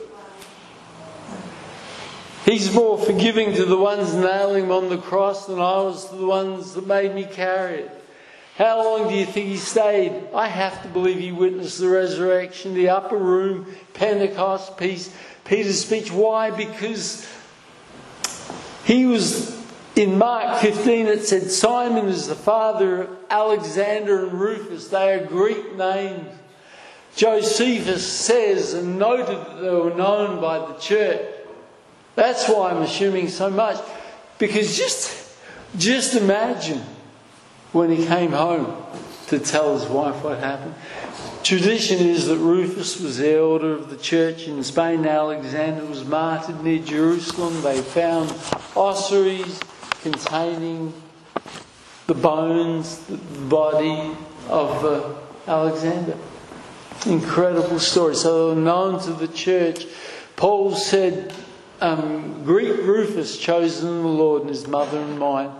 He's 2.44 2.74
more 2.74 2.98
forgiving 2.98 3.54
to 3.54 3.64
the 3.64 3.78
ones 3.78 4.12
nailing 4.12 4.64
him 4.64 4.72
on 4.72 4.90
the 4.90 4.98
cross 4.98 5.46
than 5.46 5.58
I 5.58 5.78
was 5.78 6.10
to 6.10 6.16
the 6.16 6.26
ones 6.26 6.74
that 6.74 6.86
made 6.86 7.14
me 7.14 7.24
carry 7.24 7.78
it. 7.78 8.04
How 8.56 8.84
long 8.84 9.08
do 9.08 9.14
you 9.14 9.24
think 9.24 9.46
he 9.46 9.56
stayed? 9.56 10.12
I 10.34 10.48
have 10.48 10.82
to 10.82 10.88
believe 10.88 11.18
he 11.18 11.32
witnessed 11.32 11.78
the 11.78 11.88
resurrection, 11.88 12.74
the 12.74 12.90
upper 12.90 13.16
room, 13.16 13.74
Pentecost, 13.94 14.76
peace, 14.76 15.14
Peter's 15.46 15.80
speech. 15.80 16.12
Why? 16.12 16.50
Because 16.50 17.26
he 18.84 19.06
was 19.06 19.59
in 19.96 20.18
Mark 20.18 20.60
15, 20.60 21.06
it 21.06 21.26
said 21.26 21.50
Simon 21.50 22.06
is 22.06 22.28
the 22.28 22.34
father 22.34 23.02
of 23.02 23.18
Alexander 23.28 24.24
and 24.24 24.40
Rufus. 24.40 24.88
They 24.88 25.12
are 25.12 25.26
Greek 25.26 25.76
names. 25.76 26.28
Josephus 27.16 28.06
says 28.06 28.72
and 28.72 28.98
noted 28.98 29.36
that 29.36 29.60
they 29.60 29.70
were 29.70 29.94
known 29.94 30.40
by 30.40 30.58
the 30.58 30.78
church. 30.78 31.20
That's 32.14 32.48
why 32.48 32.70
I'm 32.70 32.82
assuming 32.82 33.28
so 33.28 33.50
much. 33.50 33.78
Because 34.38 34.76
just, 34.76 35.36
just 35.76 36.14
imagine 36.14 36.82
when 37.72 37.90
he 37.90 38.06
came 38.06 38.32
home 38.32 38.82
to 39.26 39.38
tell 39.38 39.78
his 39.78 39.88
wife 39.88 40.22
what 40.22 40.38
happened. 40.38 40.74
Tradition 41.42 41.98
is 41.98 42.26
that 42.26 42.36
Rufus 42.36 43.00
was 43.00 43.18
the 43.18 43.36
elder 43.36 43.72
of 43.72 43.90
the 43.90 43.96
church 43.96 44.46
in 44.46 44.62
Spain. 44.62 45.06
Alexander 45.06 45.84
was 45.84 46.04
martyred 46.04 46.62
near 46.62 46.80
Jerusalem. 46.80 47.62
They 47.62 47.80
found 47.80 48.32
ossuaries 48.76 49.58
containing 50.02 50.92
the 52.06 52.14
bones, 52.14 52.98
the 53.06 53.16
body 53.16 54.16
of 54.48 54.84
uh, 54.84 55.14
Alexander. 55.46 56.16
Incredible 57.06 57.78
story. 57.78 58.14
So 58.14 58.54
known 58.54 59.00
to 59.02 59.12
the 59.12 59.28
church. 59.28 59.86
Paul 60.36 60.74
said, 60.74 61.32
um, 61.80 62.44
Greek 62.44 62.78
Rufus 62.82 63.38
chosen 63.38 64.02
the 64.02 64.08
Lord 64.08 64.42
and 64.42 64.50
his 64.50 64.66
mother 64.66 64.98
and 64.98 65.18
mine. 65.18 65.50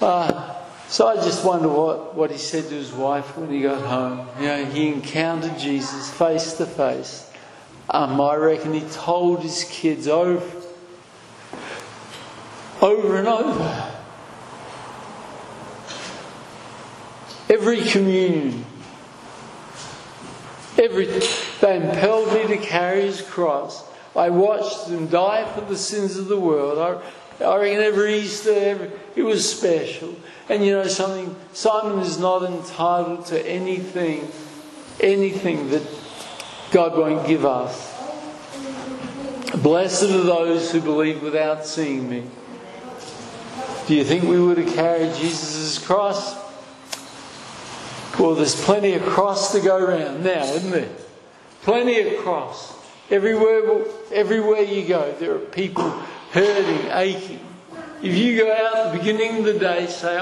Uh, 0.00 0.54
so 0.88 1.06
I 1.06 1.16
just 1.16 1.44
wonder 1.44 1.68
what, 1.68 2.14
what 2.14 2.30
he 2.30 2.38
said 2.38 2.64
to 2.64 2.74
his 2.74 2.92
wife 2.92 3.36
when 3.36 3.50
he 3.50 3.60
got 3.60 3.82
home. 3.82 4.28
You 4.40 4.46
know, 4.46 4.64
he 4.64 4.88
encountered 4.88 5.58
Jesus 5.58 6.10
face 6.10 6.54
to 6.54 6.66
face. 6.66 7.30
Um, 7.90 8.20
I 8.20 8.36
reckon 8.36 8.74
he 8.74 8.80
told 8.90 9.42
his 9.42 9.64
kids 9.64 10.08
over, 10.08 10.44
over 12.80 13.16
and 13.16 13.28
over. 13.28 13.94
Every 17.50 17.80
communion, 17.82 18.64
every 20.76 21.06
they 21.60 21.76
impelled 21.76 22.32
me 22.34 22.46
to 22.48 22.58
carry 22.58 23.02
his 23.02 23.22
cross. 23.22 23.84
I 24.14 24.30
watched 24.30 24.88
them 24.88 25.06
die 25.06 25.44
for 25.52 25.62
the 25.62 25.76
sins 25.76 26.16
of 26.16 26.28
the 26.28 26.38
world. 26.38 26.78
I, 26.78 27.44
I 27.44 27.56
reckon 27.56 27.80
every 27.80 28.18
Easter, 28.18 28.52
every, 28.52 28.90
it 29.16 29.22
was 29.22 29.48
special. 29.48 30.14
And 30.48 30.64
you 30.64 30.72
know 30.72 30.86
something? 30.86 31.34
Simon 31.52 32.00
is 32.00 32.18
not 32.18 32.42
entitled 32.42 33.26
to 33.26 33.46
anything, 33.46 34.30
anything 35.00 35.70
that 35.70 35.86
God 36.70 36.96
won't 36.98 37.26
give 37.26 37.44
us. 37.44 37.94
Blessed 39.62 40.04
are 40.04 40.22
those 40.22 40.70
who 40.72 40.80
believe 40.80 41.22
without 41.22 41.64
seeing 41.64 42.08
me. 42.08 42.24
Do 43.88 43.94
you 43.94 44.04
think 44.04 44.24
we 44.24 44.38
would 44.38 44.58
have 44.58 44.74
carried 44.74 45.14
Jesus' 45.14 45.78
cross? 45.78 46.36
Well, 48.20 48.34
there's 48.34 48.62
plenty 48.62 48.92
of 48.92 49.02
cross 49.02 49.52
to 49.52 49.60
go 49.60 49.78
around 49.78 50.22
now, 50.22 50.44
isn't 50.44 50.70
there? 50.70 50.90
Plenty 51.62 51.98
of 52.02 52.22
cross. 52.22 52.74
Everywhere, 53.10 53.86
everywhere 54.12 54.60
you 54.60 54.86
go, 54.86 55.14
there 55.18 55.36
are 55.36 55.38
people 55.38 55.88
hurting, 56.32 56.90
aching. 56.90 57.40
If 58.02 58.14
you 58.14 58.36
go 58.36 58.52
out 58.52 58.76
at 58.76 58.92
the 58.92 58.98
beginning 58.98 59.38
of 59.38 59.44
the 59.44 59.58
day, 59.58 59.86
say, 59.86 60.18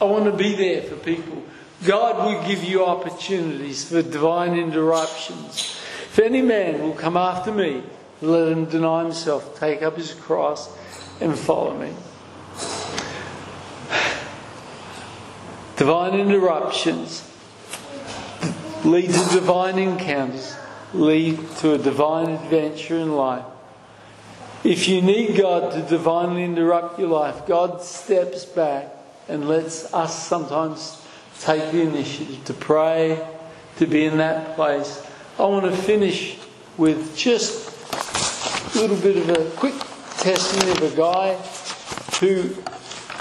I 0.00 0.04
want 0.04 0.26
to 0.26 0.32
be 0.32 0.54
there 0.54 0.82
for 0.82 0.94
people, 0.94 1.42
God 1.84 2.24
will 2.24 2.46
give 2.46 2.62
you 2.62 2.84
opportunities 2.84 3.88
for 3.88 4.00
divine 4.00 4.56
interruptions. 4.56 5.76
If 6.12 6.20
any 6.20 6.40
man 6.40 6.82
will 6.82 6.94
come 6.94 7.16
after 7.16 7.50
me, 7.50 7.82
let 8.20 8.46
him 8.52 8.66
deny 8.66 9.02
himself, 9.02 9.58
take 9.58 9.82
up 9.82 9.96
his 9.96 10.14
cross, 10.14 10.72
and 11.20 11.36
follow 11.36 11.76
me. 11.76 11.92
Divine 15.76 16.18
interruptions 16.18 17.22
lead 18.82 19.10
to 19.10 19.28
divine 19.30 19.78
encounters, 19.78 20.56
lead 20.94 21.38
to 21.58 21.74
a 21.74 21.78
divine 21.78 22.30
adventure 22.30 22.96
in 22.96 23.14
life. 23.14 23.44
If 24.64 24.88
you 24.88 25.02
need 25.02 25.36
God 25.36 25.72
to 25.72 25.82
divinely 25.82 26.44
interrupt 26.44 26.98
your 26.98 27.08
life, 27.08 27.46
God 27.46 27.82
steps 27.82 28.46
back 28.46 28.88
and 29.28 29.48
lets 29.48 29.92
us 29.92 30.26
sometimes 30.26 31.02
take 31.40 31.72
the 31.72 31.82
initiative 31.82 32.42
to 32.46 32.54
pray, 32.54 33.22
to 33.76 33.86
be 33.86 34.06
in 34.06 34.16
that 34.16 34.56
place. 34.56 35.06
I 35.38 35.44
want 35.44 35.66
to 35.66 35.76
finish 35.76 36.38
with 36.78 37.14
just 37.14 38.74
a 38.74 38.78
little 38.80 38.96
bit 38.96 39.18
of 39.18 39.28
a 39.28 39.50
quick 39.56 39.74
testimony 40.16 40.70
of 40.70 40.92
a 40.92 40.96
guy 40.96 41.34
who 42.20 42.56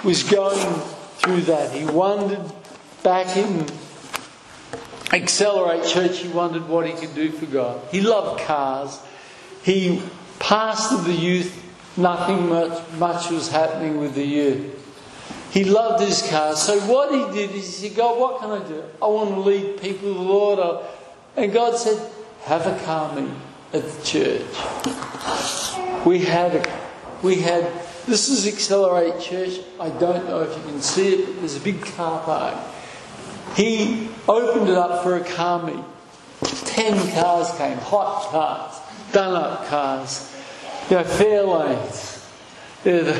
was 0.07 0.23
going 0.23 0.94
through 1.25 1.41
that. 1.41 1.73
He 1.73 1.85
wondered 1.85 2.49
back 3.03 3.35
in 3.35 3.65
Accelerate 5.11 5.85
Church, 5.85 6.19
he 6.19 6.29
wondered 6.29 6.67
what 6.69 6.87
he 6.87 6.93
could 6.93 7.13
do 7.13 7.31
for 7.31 7.45
God. 7.47 7.81
He 7.91 8.01
loved 8.01 8.41
cars. 8.41 8.99
He 9.63 10.01
pastored 10.39 11.05
the 11.05 11.13
youth, 11.13 11.63
nothing 11.97 12.47
much, 12.47 12.81
much 12.93 13.29
was 13.31 13.49
happening 13.49 13.99
with 13.99 14.15
the 14.15 14.25
youth. 14.25 14.71
He 15.51 15.63
loved 15.63 16.03
his 16.03 16.21
car. 16.29 16.55
So 16.55 16.79
what 16.81 17.11
he 17.11 17.37
did 17.37 17.55
is 17.55 17.79
he 17.79 17.87
said, 17.89 17.97
God, 17.97 18.19
what 18.19 18.39
can 18.41 18.51
I 18.51 18.67
do? 18.67 18.83
I 19.01 19.07
want 19.07 19.31
to 19.31 19.39
lead 19.39 19.81
people 19.81 20.09
to 20.09 20.13
the 20.13 20.21
Lord. 20.21 20.85
And 21.35 21.51
God 21.51 21.77
said, 21.77 22.11
have 22.43 22.67
a 22.67 22.77
car 22.85 23.15
meet 23.15 23.31
at 23.73 23.83
the 23.83 24.03
church. 24.05 24.45
We 26.05 26.19
had 26.19 26.69
we 27.25 27.41
had, 27.41 27.63
this 28.07 28.29
is 28.29 28.47
Accelerate 28.47 29.19
Church. 29.19 29.59
I 29.79 29.89
don't 29.89 30.27
know 30.27 30.41
if 30.41 30.55
you 30.55 30.63
can 30.63 30.81
see 30.81 31.15
it, 31.15 31.25
but 31.25 31.39
there's 31.39 31.55
a 31.55 31.59
big 31.59 31.81
car 31.81 32.21
park. 32.23 32.55
He 33.55 34.09
opened 34.27 34.69
it 34.69 34.77
up 34.77 35.03
for 35.03 35.15
a 35.15 35.23
car 35.23 35.63
meet. 35.65 35.83
Ten 36.65 36.93
cars 37.13 37.49
came, 37.57 37.77
hot 37.77 38.29
cars, 38.29 38.79
done 39.11 39.35
up 39.35 39.65
cars, 39.67 40.35
you 40.89 40.97
know, 40.97 41.03
Fairlanes. 41.03 42.11
Yeah, 42.83 43.01
the, 43.01 43.15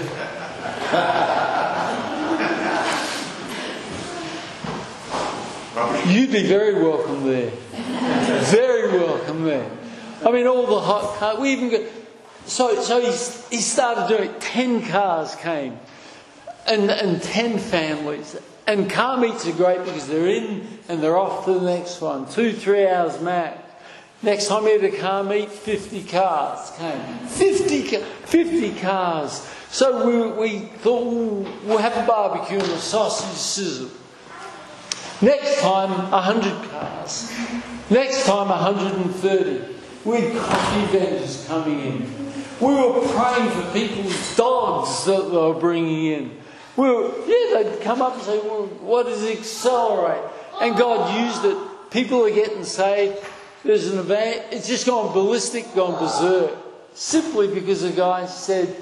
You'd 6.08 6.32
be 6.32 6.44
very 6.44 6.76
welcome 6.76 7.26
there. 7.26 7.50
Very 7.50 9.00
welcome 9.00 9.44
there. 9.44 9.70
I 10.24 10.32
mean, 10.32 10.46
all 10.46 10.68
the 10.68 10.80
hot 10.80 11.18
cars. 11.18 11.40
We 11.40 11.50
even 11.52 11.70
got. 11.70 11.82
So, 12.46 12.82
so 12.82 13.02
he, 13.02 13.08
he 13.56 13.62
started 13.62 14.08
doing 14.08 14.30
it. 14.30 14.42
Ten 14.42 14.86
cars 14.86 15.36
came, 15.36 15.80
and 16.68 16.90
and 16.90 17.22
ten 17.22 17.58
families. 17.60 18.38
And 18.68 18.90
car 18.90 19.18
meets 19.18 19.48
are 19.48 19.52
great 19.52 19.80
because 19.86 20.08
they're 20.08 20.28
in 20.28 20.68
and 20.90 21.02
they're 21.02 21.18
off 21.18 21.46
to 21.46 21.54
the 21.54 21.62
next 21.62 22.02
one. 22.02 22.28
Two, 22.28 22.52
three 22.52 22.88
hours 22.88 23.22
max. 23.22 23.60
Next 24.24 24.48
time 24.48 24.64
we 24.64 24.72
had 24.72 24.84
a 24.84 24.98
car 24.98 25.24
meet, 25.24 25.52
50 25.52 26.04
cars 26.06 26.72
came. 26.78 27.28
50, 27.28 27.98
50 27.98 28.80
cars. 28.80 29.48
So 29.70 30.08
we, 30.08 30.32
we 30.32 30.60
thought, 30.60 31.48
we'll 31.64 31.78
have 31.78 31.96
a 31.96 32.08
barbecue 32.08 32.58
and 32.58 32.72
a 32.72 32.78
sausage 32.80 33.38
sizzle. 33.38 33.92
Next 35.22 35.62
time, 35.62 36.12
100 36.12 36.70
cars. 36.72 37.32
Next 37.92 38.26
time, 38.26 38.50
130. 38.50 39.76
We 40.06 40.22
had 40.22 40.38
coffee 40.38 40.98
vendors 40.98 41.46
coming 41.48 41.80
in. 41.80 42.25
We 42.62 42.74
were 42.74 43.08
praying 43.08 43.50
for 43.52 43.74
people's 43.74 44.36
dogs 44.36 45.06
that 45.06 45.30
they 45.30 45.38
were 45.38 45.54
bringing 45.54 46.06
in. 46.06 46.38
We 46.78 46.90
were, 46.90 47.12
yeah, 47.26 47.64
they'd 47.64 47.82
come 47.82 48.02
up 48.02 48.14
and 48.14 48.24
say, 48.24 48.40
well, 48.40 48.66
what 48.82 49.06
does 49.06 49.24
accelerate? 49.26 50.24
And 50.62 50.78
God 50.78 51.26
used 51.26 51.46
it. 51.46 51.58
People 51.92 52.26
are 52.26 52.32
getting 52.32 52.64
saved. 52.64 53.18
There's 53.64 53.88
an 53.88 54.00
event. 54.00 54.46
It's 54.52 54.68
just 54.68 54.86
gone 54.86 55.14
ballistic, 55.14 55.74
gone 55.76 56.00
berserk. 56.00 56.58
Simply 56.94 57.54
because 57.54 57.84
a 57.84 57.92
guy 57.92 58.26
said, 58.26 58.76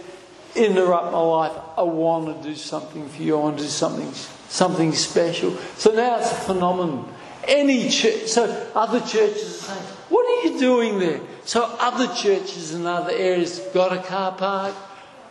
interrupt 0.55 1.11
my 1.11 1.19
life. 1.19 1.53
I 1.77 1.83
want 1.83 2.41
to 2.41 2.47
do 2.47 2.55
something 2.55 3.07
for 3.09 3.21
you. 3.21 3.37
I 3.37 3.41
want 3.41 3.57
to 3.57 3.63
do 3.63 3.69
something 3.69 4.11
something 4.53 4.93
special. 4.93 5.57
So 5.77 5.93
now 5.93 6.19
it's 6.19 6.31
a 6.31 6.35
phenomenon. 6.35 7.11
Any 7.47 7.89
church, 7.89 8.27
so 8.27 8.71
other 8.75 8.99
churches 8.99 9.43
are 9.43 9.73
saying, 9.73 9.85
What 10.09 10.25
are 10.25 10.49
you 10.49 10.59
doing 10.59 10.99
there? 10.99 11.19
So 11.45 11.63
other 11.79 12.13
churches 12.15 12.73
in 12.73 12.85
other 12.85 13.11
areas 13.11 13.59
got 13.73 13.91
a 13.91 14.01
car 14.01 14.31
park, 14.31 14.75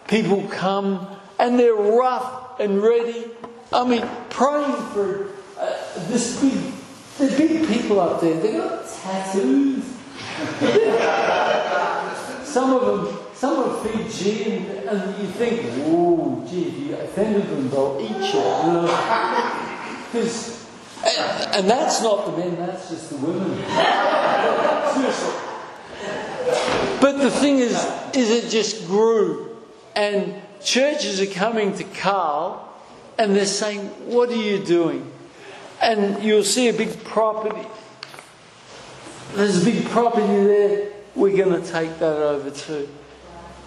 people 0.09 0.43
come, 0.49 1.07
and 1.39 1.59
they're 1.59 1.75
rough 1.75 2.61
and 2.61 2.83
ready. 2.83 3.31
I 3.73 3.85
mean, 3.87 4.07
praying 4.29 4.77
for 4.93 5.31
uh, 5.59 5.77
this 6.09 6.41
big, 6.41 6.73
the 7.19 7.37
big 7.37 7.67
people 7.67 8.01
up 8.01 8.21
there, 8.21 8.39
they 8.41 8.53
got 8.53 8.87
tattoos. 8.87 9.83
some 12.45 12.75
of 12.75 13.07
them, 13.07 13.19
some 13.35 13.59
are 13.59 13.85
Fijian, 13.85 14.67
and 14.87 15.19
you 15.19 15.27
think, 15.33 15.63
oh, 15.87 16.47
gee, 16.49 16.69
if 16.69 16.79
you 16.79 16.97
offended 16.97 17.49
them, 17.49 17.71
they'll 17.71 17.99
eat 18.01 18.35
you. 18.35 19.69
Because, 20.13 20.62
and, 21.05 21.69
that's 21.69 22.03
not 22.03 22.27
the 22.27 22.33
men, 22.37 22.57
that's 22.57 22.91
just 22.91 23.11
the 23.11 23.17
women. 23.17 23.65
But 27.03 27.19
the 27.19 27.31
thing 27.31 27.59
is, 27.59 27.73
is 28.15 28.31
it 28.31 28.49
just 28.49 28.87
grew, 28.87 29.57
and 29.97 30.35
churches 30.63 31.21
are 31.21 31.27
coming 31.27 31.75
to 31.75 31.83
Carl, 31.83 32.73
and 33.19 33.35
they're 33.35 33.45
saying, 33.45 33.89
"What 34.07 34.29
are 34.31 34.37
you 34.37 34.63
doing?" 34.63 35.11
And 35.81 36.23
you'll 36.23 36.45
see 36.45 36.69
a 36.69 36.73
big 36.73 37.03
property. 37.03 37.67
There's 39.35 39.63
a 39.63 39.65
big 39.65 39.85
property 39.87 40.27
there. 40.27 40.93
We're 41.17 41.37
going 41.37 41.61
to 41.61 41.73
take 41.73 41.99
that 41.99 42.17
over 42.19 42.51
too. 42.51 42.89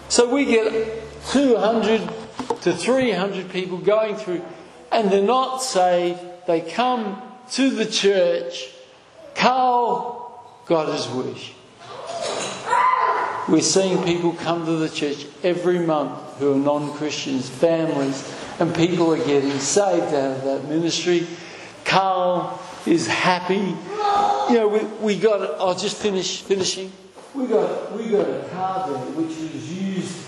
So 0.08 0.32
we 0.32 0.46
get 0.46 1.02
200 1.28 2.08
to 2.62 2.72
300 2.72 3.50
people 3.50 3.76
going 3.76 4.16
through, 4.16 4.42
and 4.90 5.10
they're 5.10 5.20
not 5.20 5.58
saved. 5.58 6.20
They 6.46 6.62
come 6.62 7.20
to 7.52 7.70
the 7.70 7.86
church. 7.86 8.70
Carl 9.34 10.62
got 10.66 10.92
his 10.92 11.08
wish. 11.08 11.52
We're 13.48 13.60
seeing 13.60 14.02
people 14.02 14.32
come 14.32 14.66
to 14.66 14.72
the 14.72 14.88
church 14.88 15.26
every 15.44 15.78
month 15.78 16.38
who 16.38 16.52
are 16.52 16.56
non 16.56 16.92
Christians, 16.94 17.48
families, 17.48 18.34
and 18.58 18.74
people 18.74 19.12
are 19.14 19.24
getting 19.24 19.58
saved 19.60 20.12
out 20.14 20.38
of 20.38 20.44
that 20.44 20.64
ministry. 20.68 21.26
Carl 21.84 22.60
is 22.86 23.06
happy. 23.06 23.54
You 23.54 24.58
know, 24.58 24.68
we, 24.68 25.14
we 25.14 25.18
got, 25.18 25.60
I'll 25.60 25.76
just 25.76 25.96
finish 25.96 26.42
finishing. 26.42 26.90
We 27.34 27.46
got, 27.46 27.92
we 27.92 28.10
got 28.10 28.28
a 28.28 28.48
car 28.48 28.88
there 28.88 28.98
which 29.14 29.28
was 29.28 29.72
used 29.72 30.26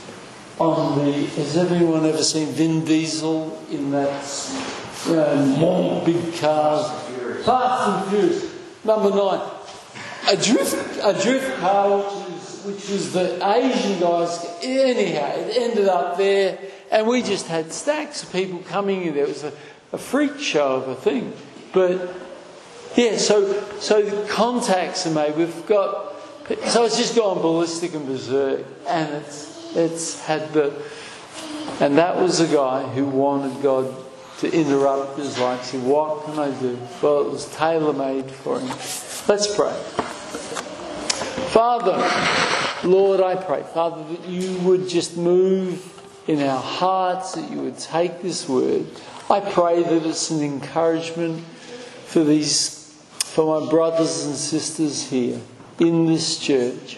on 0.58 1.04
the. 1.04 1.12
Has 1.12 1.56
everyone 1.56 2.06
ever 2.06 2.22
seen 2.22 2.48
Vin 2.52 2.84
Diesel 2.84 3.64
in 3.70 3.90
that 3.90 4.22
uh, 5.06 5.56
know, 5.58 6.02
big 6.04 6.34
cars? 6.36 7.07
Fast 7.49 7.88
and 7.88 8.11
Furious. 8.11 8.84
Number 8.84 9.09
nine. 9.09 9.40
A 10.28 10.36
drift, 10.36 11.61
car 11.61 11.99
which 11.99 12.34
is 12.34 12.64
which 12.64 12.90
was 12.90 13.12
the 13.14 13.36
Asian 13.42 13.99
guys. 13.99 14.44
Anyhow, 14.62 15.32
it 15.34 15.57
ended 15.57 15.88
up 15.88 16.18
there, 16.18 16.59
and 16.90 17.07
we 17.07 17.22
just 17.22 17.46
had 17.46 17.72
stacks 17.72 18.22
of 18.22 18.30
people 18.32 18.59
coming 18.59 19.05
in 19.05 19.14
there. 19.14 19.22
It 19.24 19.28
was 19.28 19.44
a, 19.44 19.53
a 19.92 19.96
freak 19.96 20.38
show 20.38 20.76
of 20.76 20.88
a 20.88 20.94
thing. 20.94 21.32
But 21.72 22.14
yeah, 22.96 23.16
so 23.16 23.62
so 23.80 24.26
contacts 24.26 25.07
are 25.07 25.11
made. 25.11 25.34
We've 25.34 25.66
got 25.66 26.16
so 26.66 26.84
it's 26.84 26.99
just 26.99 27.16
gone 27.16 27.40
ballistic 27.40 27.94
and 27.94 28.07
berserk, 28.07 28.66
and 28.86 29.14
it's 29.14 29.74
it's 29.74 30.20
had 30.20 30.53
the 30.53 30.82
and 31.80 31.96
that 31.96 32.20
was 32.20 32.40
a 32.40 32.46
guy 32.46 32.82
who 32.88 33.07
wanted 33.07 33.62
God 33.62 33.86
to 34.39 34.53
interrupt 34.53 35.18
his 35.18 35.39
life. 35.39 35.64
Say, 35.64 35.78
what 35.78 36.24
can 36.24 36.39
I 36.39 36.51
do? 36.61 36.78
Well, 37.03 37.22
it 37.22 37.30
was 37.30 37.47
tailor 37.55 37.93
made 37.93 38.30
for 38.30 38.61
him. 38.61 38.68
Let's 39.28 39.55
pray. 39.55 39.74
Father, 41.51 41.97
Lord, 42.89 43.20
I 43.20 43.34
pray, 43.34 43.64
Father, 43.74 44.05
that 44.05 44.28
you 44.28 44.59
would 44.61 44.89
just 44.89 45.16
move 45.16 45.95
in 46.28 46.41
our 46.43 46.61
hearts, 46.61 47.32
that 47.32 47.51
you 47.51 47.62
would 47.62 47.78
take 47.78 48.22
this 48.22 48.49
word. 48.49 48.86
I 49.30 49.41
pray 49.41 49.82
that 49.82 50.07
it's 50.07 50.30
an 50.30 50.43
encouragement 50.43 51.43
for 52.07 52.22
these, 52.22 52.97
for 53.18 53.61
my 53.61 53.68
brothers 53.70 54.24
and 54.26 54.36
sisters 54.36 55.09
here 55.11 55.41
in 55.80 56.07
this 56.07 56.39
church. 56.39 56.97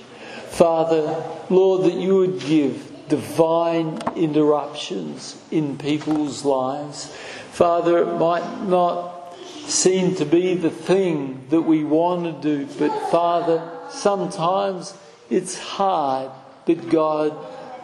Father, 0.50 1.24
Lord, 1.48 1.84
that 1.84 1.94
you 1.94 2.16
would 2.16 2.40
give 2.40 2.89
divine 3.10 3.98
interruptions 4.16 5.36
in 5.50 5.76
people's 5.76 6.44
lives. 6.44 7.06
Father, 7.52 7.98
it 7.98 8.18
might 8.18 8.62
not 8.62 9.36
seem 9.66 10.14
to 10.14 10.24
be 10.24 10.54
the 10.54 10.70
thing 10.70 11.44
that 11.50 11.60
we 11.60 11.84
want 11.84 12.24
to 12.24 12.32
do, 12.40 12.66
but 12.78 13.10
Father, 13.10 13.70
sometimes 13.90 14.94
it's 15.28 15.58
hard, 15.58 16.30
but 16.64 16.88
God, 16.88 17.36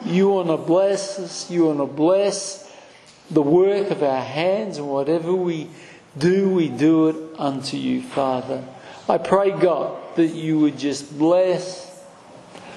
you 0.04 0.30
want 0.30 0.48
to 0.48 0.56
bless 0.56 1.18
us, 1.18 1.50
you 1.50 1.66
want 1.66 1.78
to 1.78 1.86
bless 1.86 2.72
the 3.30 3.42
work 3.42 3.90
of 3.90 4.02
our 4.02 4.22
hands, 4.22 4.78
and 4.78 4.88
whatever 4.88 5.34
we 5.34 5.68
do, 6.16 6.48
we 6.48 6.68
do 6.68 7.08
it 7.08 7.16
unto 7.38 7.76
you, 7.76 8.00
Father. 8.00 8.64
I 9.08 9.18
pray, 9.18 9.50
God, 9.50 9.96
that 10.16 10.28
you 10.28 10.58
would 10.60 10.78
just 10.78 11.16
bless, 11.18 12.02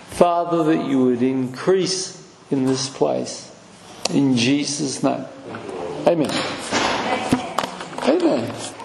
Father, 0.10 0.64
that 0.64 0.86
you 0.86 1.06
would 1.06 1.22
increase 1.22 2.18
in 2.52 2.66
this 2.66 2.89
place. 2.89 3.52
In 4.12 4.36
Jesus' 4.36 5.04
name. 5.04 5.26
Amen. 6.08 6.32
Amen. 8.08 8.79